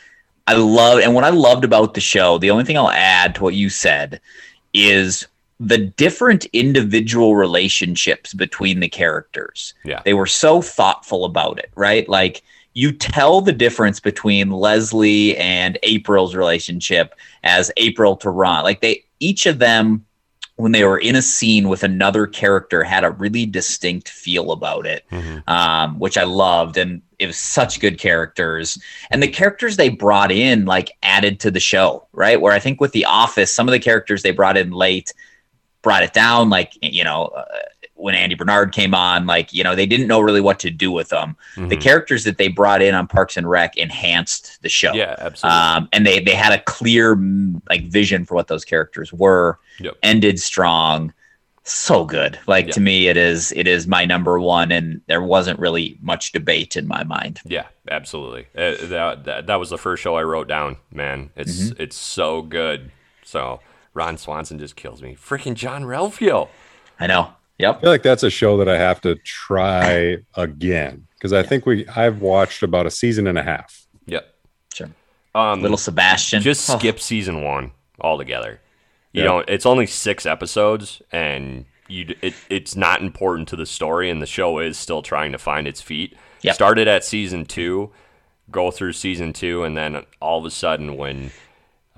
[0.50, 3.44] I love, and what I loved about the show, the only thing I'll add to
[3.44, 4.20] what you said
[4.74, 5.28] is
[5.60, 9.76] the different individual relationships between the characters.
[9.84, 10.02] Yeah.
[10.04, 12.10] They were so thoughtful about it, right?
[12.10, 12.42] Like
[12.74, 18.64] you tell the difference between Leslie and April's relationship as April to Ron.
[18.64, 20.04] Like they each of them
[20.60, 24.86] when they were in a scene with another character had a really distinct feel about
[24.86, 25.06] it
[25.48, 28.82] um, which i loved and it was such good characters.
[29.12, 32.40] And the characters they brought in like added to the show right?
[32.40, 35.14] Where i think with the office some of the characters they brought in late
[35.82, 37.46] brought it down like you know uh,
[38.00, 40.92] when andy bernard came on like you know they didn't know really what to do
[40.92, 41.82] with them the Mhm.
[41.82, 45.60] characters that they brought in on parks and rec enhanced the show Yeah, absolutely.
[45.60, 47.16] um, and they they had a clear
[47.70, 49.96] like vision for what those characters were Yep.
[50.04, 51.14] ended strong
[51.64, 55.60] so good like to me it is it is my number one and there wasn't
[55.60, 58.48] really much debate in my mind Yeah, absolutely.
[58.58, 60.78] Uh, that, that that was the first show I wrote down.
[60.92, 61.82] Man, it's Mm-hmm.
[61.84, 62.92] it's so good.
[63.24, 63.60] So
[63.94, 65.16] Ron Swanson just kills me.
[65.16, 66.48] Freaking John Ralphio.
[67.00, 71.06] i know yep I feel like that's a show that I have to try again
[71.16, 73.86] because I think we I've watched about a season and a half.
[74.08, 74.34] Yep.
[74.74, 74.90] sure
[75.36, 78.60] Um, little sebastian just Oh, skip season one altogether.
[79.12, 79.28] You Yeah.
[79.28, 84.22] know, it's only six episodes, and you it, it's not important to the story, and
[84.22, 86.16] the show is still trying to find its feet.
[86.42, 86.56] Yep.
[86.56, 87.92] Started at season two,
[88.52, 91.32] go through season two, and then all of a sudden, when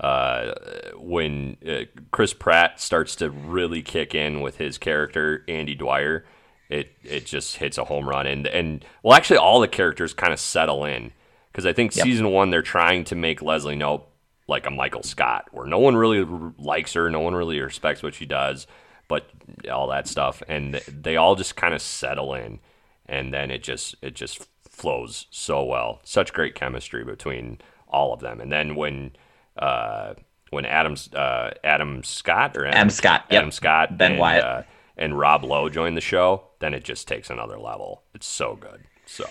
[0.02, 0.52] uh,
[0.96, 6.24] when uh, Chris Pratt starts to really kick in with his character Andy Dwyer,
[6.68, 10.32] it it just hits a home run, and and well, actually, all the characters kind
[10.32, 11.12] of settle in
[11.52, 12.04] because I think Yep.
[12.04, 14.04] season one they're trying to make Leslie Knope
[14.48, 16.24] like a Michael Scott, where no one really
[16.58, 18.66] likes her, no one really respects what she does,
[19.06, 19.30] but
[19.72, 22.58] all that stuff, and they all just kind of settle in,
[23.06, 26.00] and then it just it just flows so well.
[26.02, 29.12] Such great chemistry between all of them, and then when
[29.58, 30.14] uh,
[30.50, 33.52] when Adam's uh, Adam Scott or Adam Scott, yep.
[33.52, 34.44] Scott, Ben and, Wyatt.
[34.44, 34.62] uh,
[34.96, 38.02] and Rob Lowe join the show, then it just takes another level.
[38.14, 38.82] It's so good.
[39.06, 39.24] So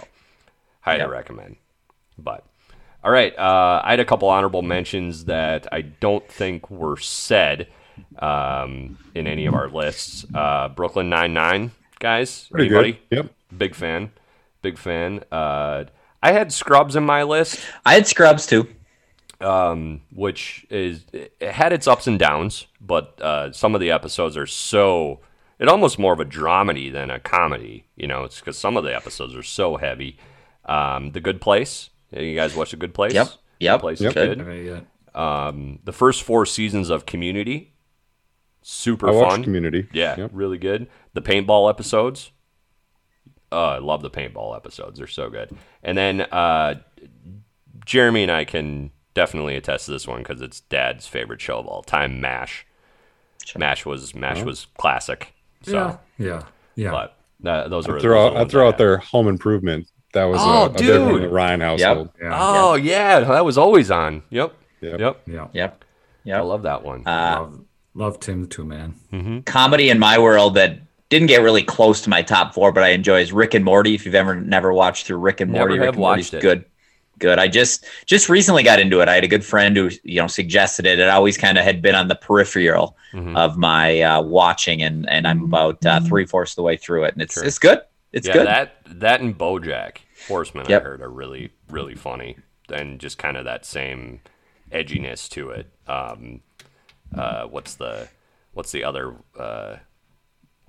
[0.82, 1.10] highly Yep.
[1.10, 1.56] recommend.
[2.18, 2.46] But
[3.04, 7.68] all right, uh, I had a couple honorable mentions that I don't think were said
[8.20, 10.26] um, in any of our lists.
[10.34, 12.48] Uh, Brooklyn Nine Nine, guys.
[12.52, 13.00] Pretty anybody?
[13.10, 13.18] good.
[13.18, 13.34] Yep.
[13.58, 14.12] Big fan.
[14.62, 15.24] Big fan.
[15.32, 15.86] Uh,
[16.24, 18.68] I had Scrubs in my list i had scrubs too
[19.44, 24.38] um, which is it had its ups and downs, but uh, some of the episodes
[24.38, 25.20] are so
[25.60, 27.86] it almost more of a dramedy than a comedy.
[27.96, 30.18] You know, it's because some of the episodes are so heavy.
[30.66, 31.90] Um, the Good Place.
[32.12, 33.14] You guys watch The Good Place?
[33.14, 33.28] Yep.
[33.60, 33.76] Yep.
[33.78, 34.10] Good Place Yep.
[34.10, 34.86] is good.
[35.14, 37.74] Um, the first four seasons of Community,
[38.62, 39.44] super I fun.
[39.44, 39.88] Community.
[39.94, 40.32] Yeah, Yep.
[40.34, 40.88] really good.
[41.14, 42.32] The paintball episodes.
[43.52, 44.98] Uh, I love the paintball episodes.
[44.98, 45.52] They're so good.
[45.84, 46.76] And then uh,
[47.86, 51.68] Jeremy and I can definitely attest to this one because it's Dad's favorite show of
[51.68, 52.22] all time.
[52.22, 52.66] Mash.
[53.58, 55.34] Mash was Mash was classic.
[55.64, 56.44] So, Yeah, yeah,
[56.76, 56.92] yeah.
[56.92, 59.88] but uh, those are I throw those out, I throw out their Home Improvement.
[60.14, 61.24] That was Oh, a, a big one in dude.
[61.24, 62.10] the Ryan household.
[62.22, 64.24] yeah, Oh yeah, that was always on.
[64.30, 64.54] Yep.
[64.82, 65.00] Yep.
[65.00, 65.22] Yep.
[65.28, 65.48] yeah.
[65.54, 65.84] yep
[66.28, 67.04] I love that one.
[67.04, 67.62] love,
[67.94, 69.44] love Tim Two man.
[69.46, 72.90] comedy in my world that didn't get really close to my top four, but I
[72.90, 73.96] enjoy is Rick and Morty.
[73.96, 76.34] If you've ever never watched through Rick and Never Morty, have Rick and Morty's watched
[76.36, 76.42] it.
[76.42, 76.66] good.
[77.22, 77.40] Good.
[77.40, 79.08] I just just recently got into it.
[79.08, 81.00] I had a good friend who you know suggested it.
[81.00, 83.38] It always kind of had been on the peripheral Mhm.
[83.38, 87.04] of my uh, watching, and and I'm about uh, three fourths of the way through
[87.06, 87.46] it, and it's Sure.
[87.46, 87.80] it's good.
[88.12, 88.48] It's yeah, good.
[88.48, 89.98] that that and BoJack
[90.28, 90.82] Horseman Yep.
[90.82, 92.38] I heard are really really funny
[92.74, 94.20] and just kind of that same
[94.72, 95.68] edginess to it.
[95.88, 96.42] Um,
[97.16, 98.08] uh, what's the
[98.54, 99.76] what's the other uh,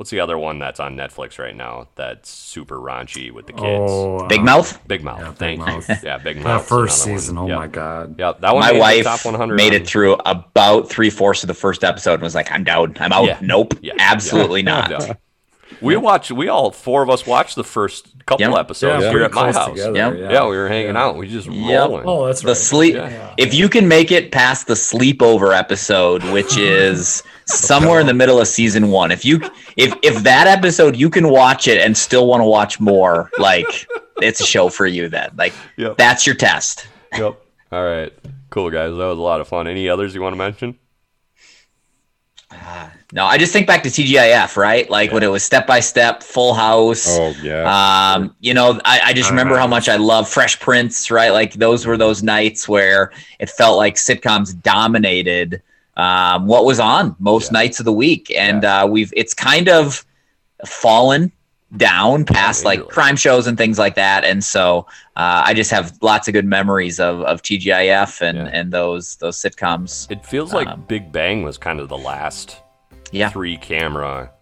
[0.03, 3.65] what's the other one that's on Netflix right now that's super raunchy with the kids?
[3.89, 4.89] Oh, Big uh, Mouth.
[4.89, 5.21] Big Mouth.
[5.21, 5.89] yeah, Big Thank Mouth.
[6.03, 6.67] Yeah, Big That Mouth.
[6.67, 7.39] first season.
[7.39, 8.17] Oh my god.
[8.19, 8.63] Yeah, that one.
[8.63, 11.55] My made the wife top 100 made on- it through about three fourths of the
[11.55, 12.97] first episode and was like, "I'm down.
[12.99, 13.27] I'm out.
[13.27, 13.39] Yeah.
[13.41, 13.75] Nope.
[13.81, 13.93] Yeah.
[14.01, 14.89] Absolutely Yeah.
[14.99, 15.19] not."
[15.73, 15.87] Yeah.
[15.87, 16.31] We watched.
[16.31, 18.57] We all four of us watched the first couple Yep.
[18.59, 19.69] episodes Yeah, here at my house.
[19.71, 20.15] together, Yep.
[20.19, 20.31] Yeah.
[20.31, 20.47] yeah.
[20.49, 21.17] we were hanging out.
[21.17, 21.81] We just Yep.
[21.89, 22.05] rolling.
[22.07, 22.57] Oh, that's the right.
[22.57, 22.95] sleep.
[22.95, 23.35] Yeah.
[23.37, 28.41] If you can make it past the sleepover episode, which is somewhere in the middle
[28.41, 29.41] of season one, if you
[29.77, 33.87] if if that episode you can watch it and still want to watch more, like
[34.21, 35.09] it's a show for you.
[35.09, 35.97] Then, like Yep.
[35.97, 36.87] that's your test.
[37.17, 37.37] Yep.
[37.73, 38.13] All right.
[38.51, 38.91] Cool guys.
[38.91, 39.67] That was a lot of fun.
[39.67, 40.79] Any others you want to mention?
[42.51, 44.89] Ah, No, I just think back to TGIF, right?
[44.89, 47.07] Like when it was step by step, Full House.
[47.07, 48.15] Oh yeah.
[48.17, 51.29] Um, you know, I, I just remember how much I love Fresh Prince, right?
[51.29, 55.63] Like those were those nights where it felt like sitcoms dominated
[55.99, 60.07] um, what was on most nights of the week, and uh, we've it's kind of
[60.65, 61.31] fallen
[61.77, 64.87] down past like crime shows and things like that, and so
[65.17, 69.37] uh, I just have lots of good memories of, of TGIF and and those those
[69.37, 70.11] sitcoms.
[70.11, 72.62] It feels like Big Bang was kind of the last
[73.13, 73.29] yeah.
[73.29, 74.33] three camera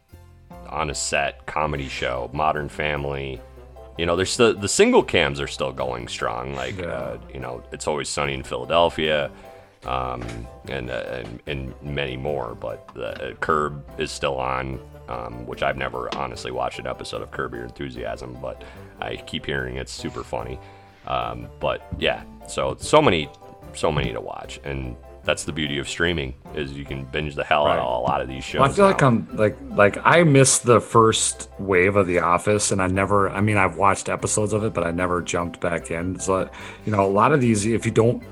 [0.69, 2.31] on a set comedy show.
[2.33, 3.41] Modern Family.
[3.99, 6.55] You know, there's the the single cams are still going strong.
[6.55, 9.31] Like uh, you know, it's always sunny in Philadelphia,
[9.85, 10.25] um,
[10.69, 12.55] and, uh, and and many more.
[12.55, 17.21] But the uh, Curb is still on, um, which I've never honestly watched an episode
[17.21, 18.63] of Curb Your Enthusiasm, but
[19.01, 20.59] I keep hearing it's super funny.
[21.07, 23.29] Um, but yeah, so so many
[23.75, 27.45] so many to watch, and that's the beauty of streaming is you can binge the
[27.45, 28.61] hell out of a lot of these shows.
[28.61, 29.03] Well, I feel like.
[29.03, 33.29] I'm like like I missed the first wave of The Office, and I never.
[33.29, 36.19] I mean, I've watched episodes of it, but I never jumped back in.
[36.19, 36.49] So,
[36.87, 38.23] you know, a lot of these, if you don't,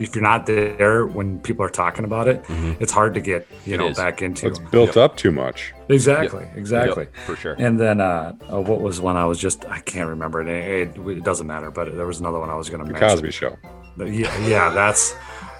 [0.00, 2.44] if you're not there when people are talking about it,
[2.80, 3.96] it's hard to get you It know is.
[3.96, 4.46] back into.
[4.48, 5.72] It's built up too much.
[5.88, 6.56] Exactly, Yep.
[6.56, 7.54] exactly, Yep, for sure.
[7.58, 10.48] And then, uh, uh, what was one I was just I can't remember it.
[10.48, 13.08] It, it doesn't matter, but there was another one I was going to The mention.
[13.08, 13.56] Cosby Show.
[13.98, 15.14] Yeah, yeah, that's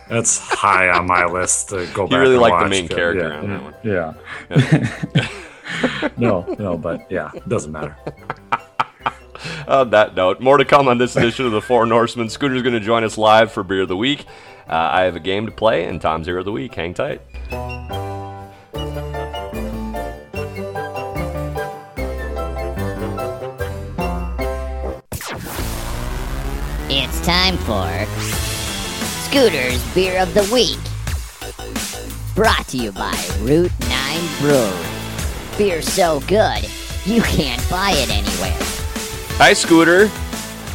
[0.08, 2.20] that's high on my list to go You back.
[2.20, 3.74] really and like the main Yeah, character yeah, on that one.
[6.02, 6.08] Yeah.
[6.16, 7.96] no, no, but yeah, it doesn't matter.
[9.68, 12.30] On that note, more to come on this edition of the Four Norsemen.
[12.30, 14.24] Scooter's going to join us live for Beer of the Week.
[14.66, 16.74] Uh, I have a game to play, and Tom's Hero of the Week.
[16.74, 17.20] Hang tight.
[26.88, 27.82] It's time for
[29.34, 30.78] Scooter's Beer of the Week.
[32.36, 34.86] Brought to you by Route 9 Brewery.
[35.58, 36.64] Beer so good,
[37.04, 38.56] you can't buy it anywhere.
[39.38, 40.06] Hi, Scooter.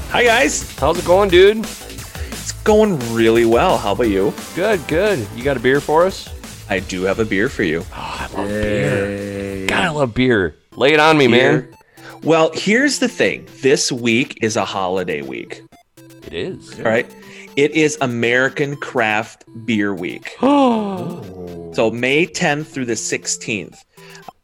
[0.09, 0.77] Hi, guys.
[0.77, 1.59] How's it going, dude?
[1.59, 3.77] It's going really well.
[3.77, 4.33] How about you?
[4.55, 5.25] Good, good.
[5.37, 6.27] You got a beer for us?
[6.69, 7.85] I do have a beer for you.
[7.93, 9.67] Ah, I love beer.
[9.67, 10.57] God, I love beer.
[10.75, 11.73] Lay it on me, man.
[12.23, 13.47] Well, here's the thing.
[13.61, 15.61] This week is a holiday week.
[16.23, 16.77] It is.
[16.77, 17.09] All right.
[17.59, 20.29] It is American Craft Beer Week.
[20.39, 23.83] so May 10th through the 16th.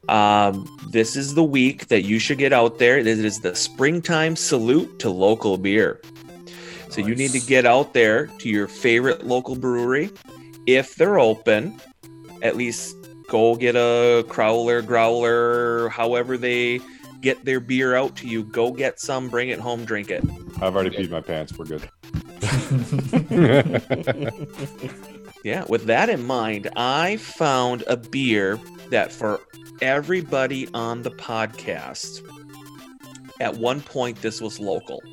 [0.09, 2.97] Um, this is the week that you should get out there.
[2.97, 6.01] It is the springtime salute to local beer.
[6.89, 10.09] So you need to get out there to your favorite local brewery.
[10.67, 11.79] If they're open,
[12.41, 12.97] at least
[13.29, 16.81] go get a crowler, growler, however they
[17.21, 18.43] get their beer out to you.
[18.43, 20.21] Go get some, bring it home, drink it.
[20.61, 21.57] I've already peed my pants.
[21.57, 21.89] We're good.
[25.45, 28.59] Yeah, with that in mind, I found a beer
[28.89, 29.41] that for
[29.79, 32.27] everybody on the podcast,
[33.39, 35.03] at one point, this was local.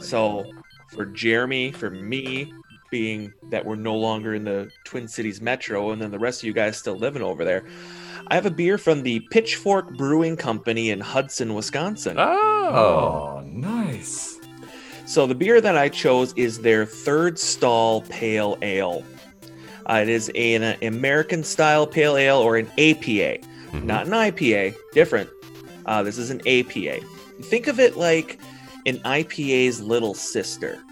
[0.00, 0.44] So
[0.92, 2.52] for Jeremy, for me,
[2.90, 6.46] being that we're no longer in the Twin Cities metro, and then the rest of
[6.46, 7.64] you guys still living over there,
[8.26, 12.16] I have a beer from the Pitchfork Brewing Company in Hudson, Wisconsin.
[12.18, 14.33] Oh, oh nice.
[15.06, 19.04] So the beer that I chose is their third stall pale ale.
[19.86, 23.38] Uh, it is an American style pale ale or an APA,
[23.84, 24.74] not an IPA.
[24.92, 25.28] Different.
[25.84, 27.00] Uh, this is an APA.
[27.42, 28.38] Think of it like
[28.86, 30.82] an IPA's little sister.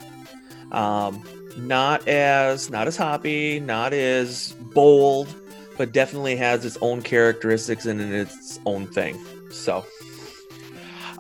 [0.72, 1.22] Um,
[1.56, 5.34] not as not as hoppy, not as bold,
[5.78, 9.18] but definitely has its own characteristics and its own thing.
[9.50, 9.86] So.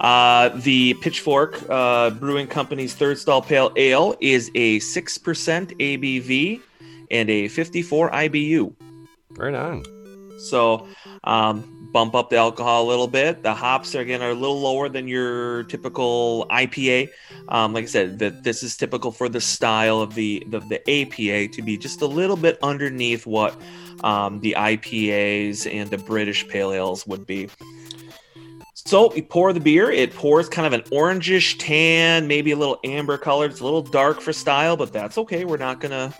[0.02, 5.20] Uh, the Pitchfork uh, Brewing Company's Third Stall Pale Ale is a 6%
[5.78, 6.60] ABV
[7.12, 8.74] and a 54 IBU.
[9.30, 9.84] Right on.
[10.40, 10.88] So,
[11.22, 13.44] um, bump up the alcohol a little bit.
[13.44, 17.10] The hops are again are a little lower than your typical IPA.
[17.48, 20.80] Um, like I said, that this is typical for the style of the, the the
[20.90, 23.54] APA to be just a little bit underneath what
[24.02, 27.48] um, the IPAs and the British pale ales would be.
[28.84, 29.90] So you pour the beer.
[29.90, 33.46] It pours kind of an orangish tan, maybe a little amber color.
[33.46, 35.44] It's a little dark for style, but that's okay.
[35.44, 36.12] We're not gonna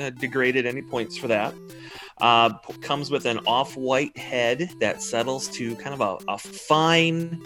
[0.00, 1.54] uh, degrade at any points for that.
[2.18, 7.42] Uh, comes with an off-white head that settles to kind of a, a fine,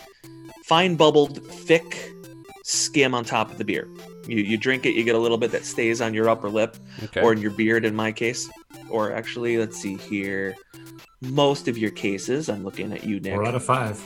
[0.65, 2.13] fine bubbled, thick
[2.63, 3.89] skim on top of the beer.
[4.29, 6.77] You, you drink it, you get a little bit that stays on your upper lip
[7.03, 7.21] Okay.
[7.21, 8.49] or in your beard, in my case.
[8.89, 10.55] Or actually, let's see here.
[11.21, 13.35] Most of your cases, I'm looking at you, Nick.
[13.35, 14.01] Four out of five.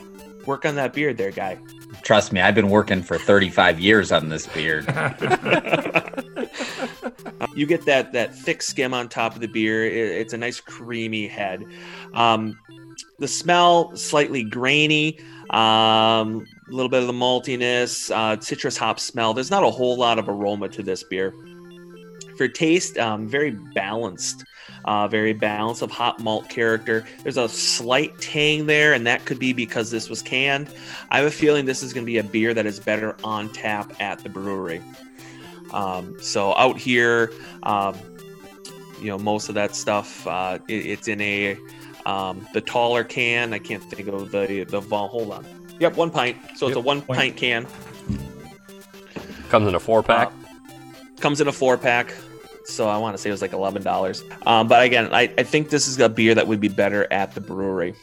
[0.45, 1.57] Work on that beard there, guy.
[2.03, 4.85] Trust me, I've been working for 35 years on this beard.
[7.55, 9.85] you get that that thick skim on top of the beer.
[9.85, 11.63] It- it's a nice creamy head.
[12.13, 12.57] Um,
[13.19, 15.17] the smell slightly grainy.
[15.51, 19.33] Um, a little bit of the maltiness, uh, citrus hop smell.
[19.33, 21.33] There's not a whole lot of aroma to this beer.
[22.37, 24.43] For taste, um, very balanced.
[24.85, 27.03] Uh, very balanced of hot malt character.
[27.23, 30.69] There's a slight tang there, and that could be because this was canned.
[31.09, 33.49] I have a feeling this is going to be a beer that is better on
[33.49, 34.83] tap at the brewery.
[35.73, 37.31] Um, so out here,
[37.63, 37.97] um,
[39.01, 41.57] you know, most of that stuff, uh, it, it's in a
[42.05, 43.53] um, the taller can.
[43.53, 45.07] I can't think of the the vol.
[45.07, 45.45] Hold on.
[45.79, 46.37] Yep, one pint.
[46.55, 47.65] So it's a one pint can.
[49.49, 50.31] Comes in a four pack.
[51.19, 52.13] Comes in a four pack.
[52.67, 54.23] So I want to say it was like eleven dollars.
[54.45, 57.35] Um, but again, I, I think this is a beer that would be better at
[57.35, 57.93] the brewery.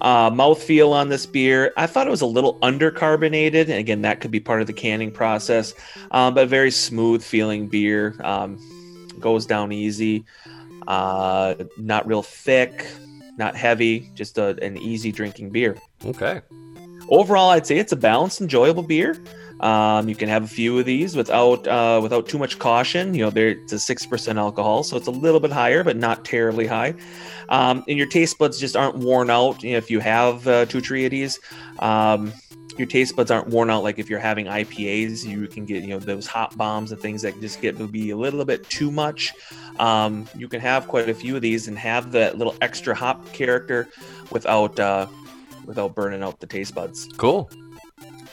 [0.00, 3.62] Uh, mouthfeel on this beer, I thought it was a little undercarbonated.
[3.62, 5.74] And again, that could be part of the canning process.
[6.10, 8.16] Um, but very smooth feeling beer.
[8.24, 8.58] Um,
[9.20, 10.24] goes down easy.
[10.88, 12.86] Uh, not real thick,
[13.36, 14.10] not heavy.
[14.14, 15.76] Just a, an easy drinking beer.
[16.04, 16.40] Okay.
[17.08, 19.22] Overall, I'd say it's a balanced, enjoyable beer.
[19.62, 23.14] Um, you can have a few of these without uh, without too much caution.
[23.14, 25.96] You know, there it's a six percent alcohol, so it's a little bit higher, but
[25.96, 26.94] not terribly high.
[27.48, 29.62] Um, and your taste buds just aren't worn out.
[29.62, 31.38] You know, if you have uh, two Triades,
[31.78, 32.32] um,
[32.76, 33.84] your taste buds aren't worn out.
[33.84, 37.22] Like if you're having IPAs, you can get you know those hop bombs and things
[37.22, 39.32] that just get to be a little bit too much.
[39.78, 43.32] Um, you can have quite a few of these and have that little extra hop
[43.32, 43.88] character
[44.30, 45.06] without uh,
[45.66, 47.08] without burning out the taste buds.
[47.16, 47.48] Cool.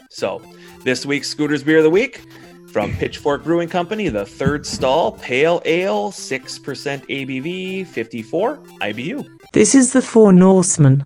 [0.09, 0.41] So,
[0.83, 2.21] this week's Scooters Beer of the Week
[2.67, 6.61] from Pitchfork Brewing Company, the third stall, Pale Ale, 6%
[7.07, 9.27] ABV, 54 IBU.
[9.53, 11.03] This is the Four Norsemen.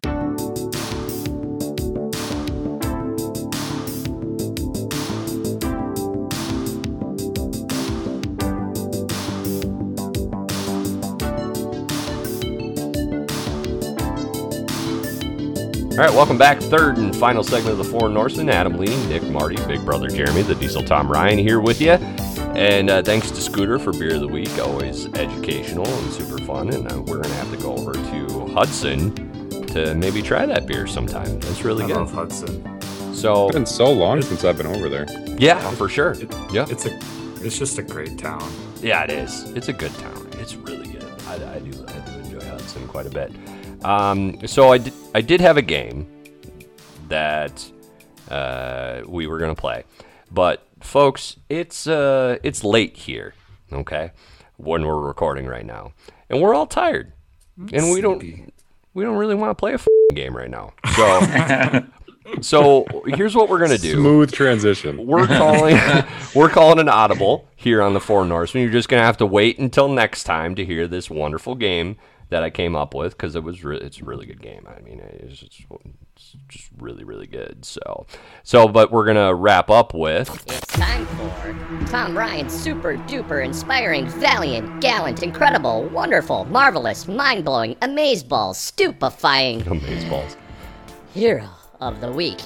[16.03, 16.59] All right, welcome back.
[16.59, 18.49] Third and final segment of the Four Norsemen.
[18.49, 21.91] Adam Lee, Nick, Marty, Big Brother Jeremy, the Diesel Tom Ryan here with you.
[21.91, 24.49] And uh, thanks to Scooter for Beer of the Week.
[24.59, 26.73] Always educational and super fun.
[26.73, 29.15] And uh, we're going to have to go over to Hudson
[29.67, 31.37] to maybe try that beer sometime.
[31.37, 31.95] It's really I good.
[31.95, 32.81] love Hudson.
[33.13, 35.05] So It's been so long since I've been over there.
[35.39, 36.15] yeah, for sure.
[36.51, 36.99] Yeah, It's a,
[37.45, 38.43] it's just a great town.
[38.81, 39.43] yeah, it is.
[39.51, 40.27] It's a good town.
[40.33, 41.05] It's really good.
[41.27, 43.31] I, I do, I do enjoy Hudson quite a bit.
[43.83, 46.07] Um, so I did, I did have a game
[47.09, 47.69] that
[48.29, 49.83] uh, we were gonna play,
[50.31, 53.33] but folks, it's uh, it's late here.
[53.71, 54.11] Okay,
[54.57, 55.93] when we're recording right now,
[56.29, 57.13] and we're all tired,
[57.57, 58.23] and we don't
[58.93, 60.73] we don't really want to play a game right now.
[60.95, 61.83] So.
[62.41, 63.93] So here's what we're gonna do.
[63.93, 65.05] Smooth transition.
[65.05, 65.77] We're calling
[66.35, 68.63] we're calling an audible here on the Four Norsemen.
[68.63, 71.97] You're just gonna have to wait until next time to hear this wonderful game
[72.29, 74.67] that I came up with because it was re- it's a really good game.
[74.67, 75.61] I mean, it's just,
[76.15, 77.63] it's just really really good.
[77.65, 78.05] So
[78.43, 84.07] so but we're gonna wrap up with It's time for Tom Ryan's super duper inspiring,
[84.07, 90.35] valiant, gallant, incredible, wonderful, marvelous, mind blowing, amazeballs, stupefying Amazeballs.
[91.13, 91.47] hero
[91.81, 92.39] of the week.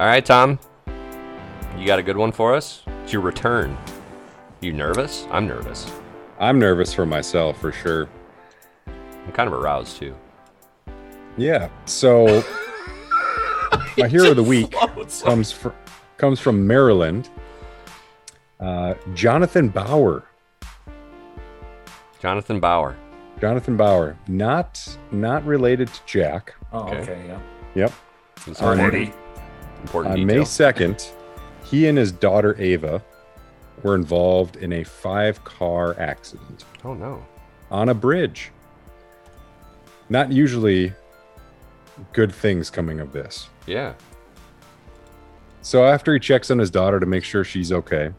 [0.00, 0.58] All right, Tom,
[1.78, 2.82] you got a good one for us?
[3.04, 3.76] It's your return.
[4.60, 5.26] You nervous?
[5.30, 5.90] I'm nervous.
[6.38, 8.08] I'm nervous for myself for sure.
[9.26, 10.14] I'm kind of aroused too.
[11.36, 11.68] Yeah.
[11.86, 12.26] So
[13.98, 14.72] my hero of the week
[15.22, 15.72] comes from
[16.18, 17.28] comes from Maryland.
[18.60, 20.24] Uh, Jonathan Bauer.
[22.20, 22.96] Jonathan Bauer.
[23.40, 26.54] Jonathan Bauer, not not related to Jack.
[26.72, 26.98] Oh, Okay.
[26.98, 27.40] okay, yeah.
[27.74, 27.92] Yep.
[28.46, 29.14] It's On- important.
[29.82, 31.10] Important On May second,
[31.64, 33.02] he and his daughter Ava
[33.82, 37.24] were involved in a five-car accident Oh no.
[37.72, 38.52] on a bridge.
[40.12, 40.92] Not usually
[42.12, 43.48] good things coming of this.
[43.66, 43.94] Yeah.
[45.62, 48.10] So after he checks on his daughter to make sure she's okay,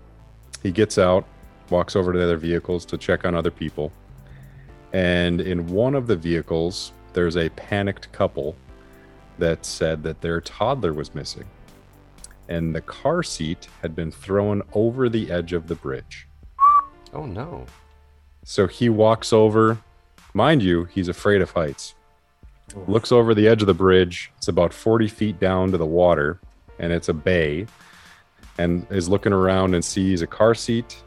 [0.63, 1.23] he gets out,
[1.69, 3.91] walks over to the other vehicles to check on other people.
[4.91, 8.55] And in one of the vehicles, there's a panicked couple
[9.37, 11.45] that said that their toddler was missing.
[12.49, 16.27] And the car seat had been thrown over the edge of the bridge.
[17.13, 17.67] Oh no.
[18.43, 19.77] So he walks over,
[20.33, 21.93] Mind you, he's afraid of heights.
[22.87, 24.31] Looks over the edge of the bridge.
[24.37, 26.39] It's about 40 feet down to the water,
[26.79, 27.67] and it's a bay.
[28.57, 31.01] And is looking around and sees a car seat,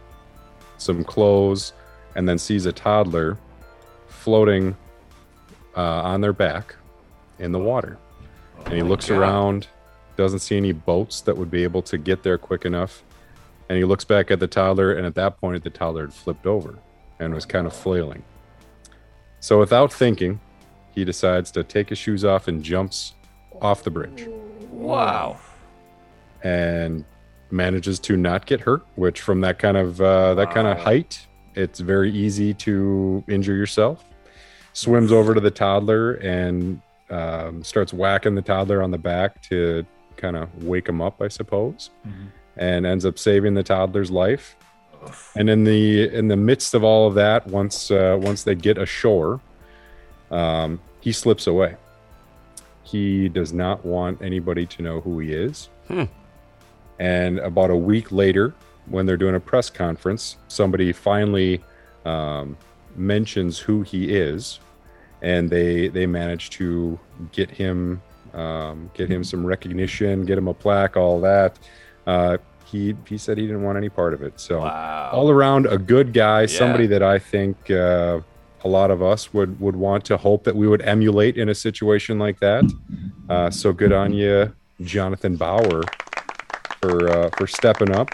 [0.78, 1.72] some clothes,
[2.14, 3.36] and then sees a toddler
[4.08, 4.76] floating
[5.76, 6.74] uh, on their back
[7.38, 7.98] in the water.
[8.64, 9.18] and he looks God.
[9.18, 9.68] around,
[10.16, 13.02] doesn't see any boats that would be able to get there quick enough.
[13.68, 16.46] And he looks back at the toddler, and at that point, the toddler had flipped
[16.46, 16.78] over
[17.18, 18.22] and was kind of flailing.
[19.40, 20.40] So, without thinking,
[20.94, 23.14] he decides to take his shoes off and jumps
[23.60, 24.26] off the bridge
[24.70, 25.38] Wow.
[26.42, 27.04] and
[27.50, 28.84] manages to not get hurt.
[28.96, 33.54] Which, from that kind of uh, that kind of height, it's very easy to injure
[33.54, 34.04] yourself.
[34.72, 39.86] Swims over to the toddler and um, starts whacking the toddler on the back to
[40.16, 41.90] kind of wake him up, I suppose,
[42.56, 44.56] and ends up saving the toddler's life.
[45.36, 48.78] And in the in the midst of all of that, once uh, once they get
[48.78, 49.40] ashore,
[50.30, 51.76] um, he slips away.
[52.82, 55.68] He does not want anybody to know who he is.
[55.88, 56.04] Hmm.
[56.98, 58.54] And about a week later,
[58.86, 61.62] when they're doing a press conference, somebody finally
[62.04, 62.56] um,
[62.94, 64.60] mentions who he is,
[65.22, 66.98] and they they manage to
[67.32, 68.00] get him
[68.34, 71.58] um, get him some recognition, get him a plaque, all that.
[72.06, 74.38] Uh, he he said he didn't want any part of it.
[74.40, 78.20] So all around a good guy, somebody that I think uh,
[78.64, 81.54] a lot of us would would want to hope that we would emulate in a
[81.54, 82.64] situation like that.
[83.28, 84.52] Uh, so good on you,
[84.82, 85.82] Jonathan Bauer,
[86.80, 88.08] for uh, for stepping up.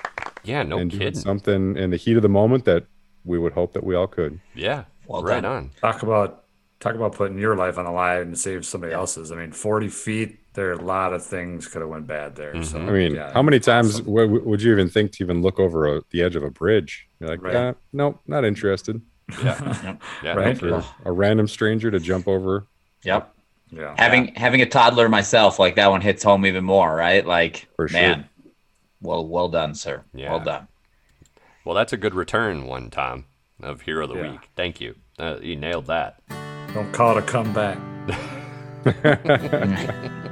[0.44, 1.20] Yeah, no and doing kidding.
[1.20, 2.84] something in the heat of the moment that
[3.24, 4.40] we would hope that we all could.
[4.54, 4.84] Yeah.
[5.06, 5.52] Well right done.
[5.52, 5.70] on.
[5.80, 6.41] Talk about
[6.82, 9.30] talk about putting your life on the line and save somebody else's.
[9.32, 10.38] I mean, forty feet.
[10.54, 12.62] There are a lot of things could have went bad there.
[12.62, 13.32] So I mean, yeah.
[13.32, 16.20] how many times w- w- would you even think to even look over a, the
[16.22, 17.08] edge of a bridge?
[17.20, 17.54] You're like, Right.
[17.54, 19.00] "Uh, nope, not interested.
[19.42, 19.96] Yeah.
[20.22, 20.34] yeah.
[20.34, 20.58] Right.
[20.58, 22.66] For a random stranger to jump over.
[23.04, 23.34] Yep.
[23.70, 23.94] Yeah.
[23.96, 27.24] Having having a toddler myself, like that one hits home even more, right?
[27.24, 27.98] Like, For sure.
[27.98, 28.28] man,
[29.00, 30.04] well, well done, sir.
[30.12, 30.32] Yeah.
[30.32, 30.68] Well done.
[31.64, 33.24] Well, that's a good return, one Tom,
[33.62, 34.32] of Hero of the Yeah.
[34.32, 34.50] Week.
[34.54, 34.96] Thank you.
[35.18, 36.20] Uh, you nailed that.
[36.74, 37.78] Don't call it a comeback.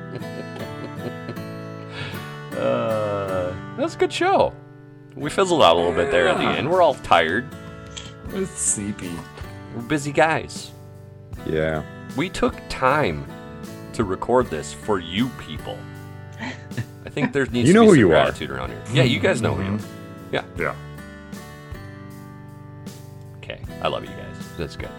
[2.53, 4.53] Uh, that's a good show.
[5.16, 6.70] We fizzled out a little bit there at the end.
[6.70, 7.47] We're all tired.
[8.30, 9.11] It's sleepy.
[9.74, 10.70] We're busy guys.
[11.47, 11.82] Yeah.
[12.16, 13.26] We took time
[13.95, 15.78] to record this for you people.
[16.38, 18.24] I think there needs You to know be who some you are.
[18.24, 18.82] gratitude around here.
[18.93, 19.80] Yeah, you guys know who you are.
[20.32, 20.45] Yeah.
[20.59, 20.74] Yeah.
[23.38, 23.61] Okay.
[23.82, 24.36] I love you guys.
[24.59, 24.91] That's good.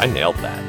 [0.00, 0.64] I nailed that.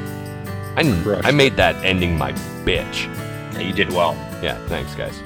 [0.76, 2.32] I, Crushed I made that ending my
[2.64, 3.06] bitch.
[3.54, 4.14] Yeah, you did well.
[4.42, 5.18] Yeah, thanks, guys.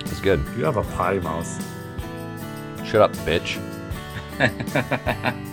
[0.00, 0.44] It's good.
[0.56, 1.48] You have a potty mouth.
[2.86, 3.58] Shut up, bitch.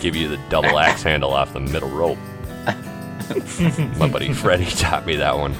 [0.00, 2.16] Give you the double axe handle off the middle rope.
[3.98, 5.54] My buddy Freddie taught me that one.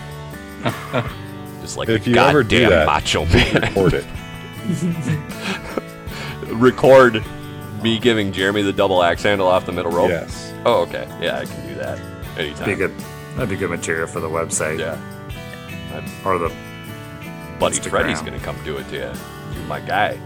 [1.60, 3.60] Just like If a you ever do goddamn that, macho man.
[3.62, 4.04] record it.
[6.60, 7.24] Record
[7.82, 10.10] me giving Jeremy the double axe handle off the middle rope.
[10.10, 10.52] Yes.
[10.66, 11.08] Oh, okay.
[11.20, 11.98] Yeah, I can do that
[12.38, 12.66] anytime.
[12.66, 12.92] Be good.
[13.34, 14.78] That'd be good material for the website.
[14.78, 14.98] Yeah.
[16.24, 16.48] Or the
[17.58, 17.90] Buddy Instagram.
[17.90, 19.12] Freddie's gonna come do it to you.
[19.54, 20.18] You're my guy.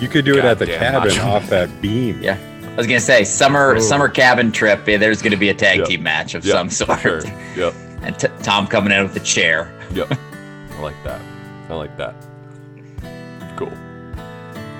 [0.00, 1.22] You could do it at the cabin macho.
[1.26, 2.20] off that beam.
[2.22, 2.38] Yeah.
[2.72, 3.80] I was gonna say summer Ooh.
[3.80, 4.86] summer cabin trip.
[4.88, 5.88] Yeah, there's gonna be a tag Yep.
[5.88, 7.00] team match of Yep, some sort.
[7.00, 7.20] Sure.
[7.56, 7.74] Yep.
[8.02, 9.72] And t- Tom coming in with a chair.
[9.92, 10.12] Yep.
[10.76, 11.20] I like that.
[11.68, 12.14] I like that.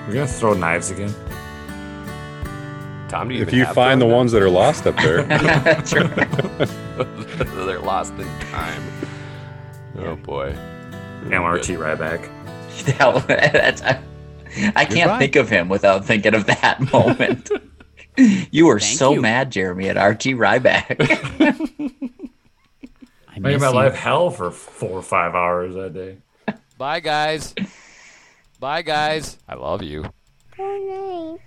[0.05, 0.07] Cool.
[0.07, 1.13] We're gonna throw knives again.
[3.09, 5.23] Tom, do you If you find the throwing ones that are lost up there,
[7.65, 8.83] They're lost in time.
[9.99, 10.55] Oh boy.
[11.25, 12.29] MRT Ryback.
[12.95, 14.01] Hell, that's, I,
[14.75, 15.19] I can't right.
[15.19, 17.49] think of him without thinking of that moment.
[18.17, 19.21] You were Thank so you.
[19.21, 20.99] mad, Jeremy, at RT Ryback.
[23.29, 23.73] I Made miss my you.
[23.73, 26.17] life hell for four or five hours that day.
[26.77, 27.55] Bye, guys.
[28.63, 29.37] Bye, guys.
[29.45, 30.05] I love you.
[30.55, 31.41] Good night.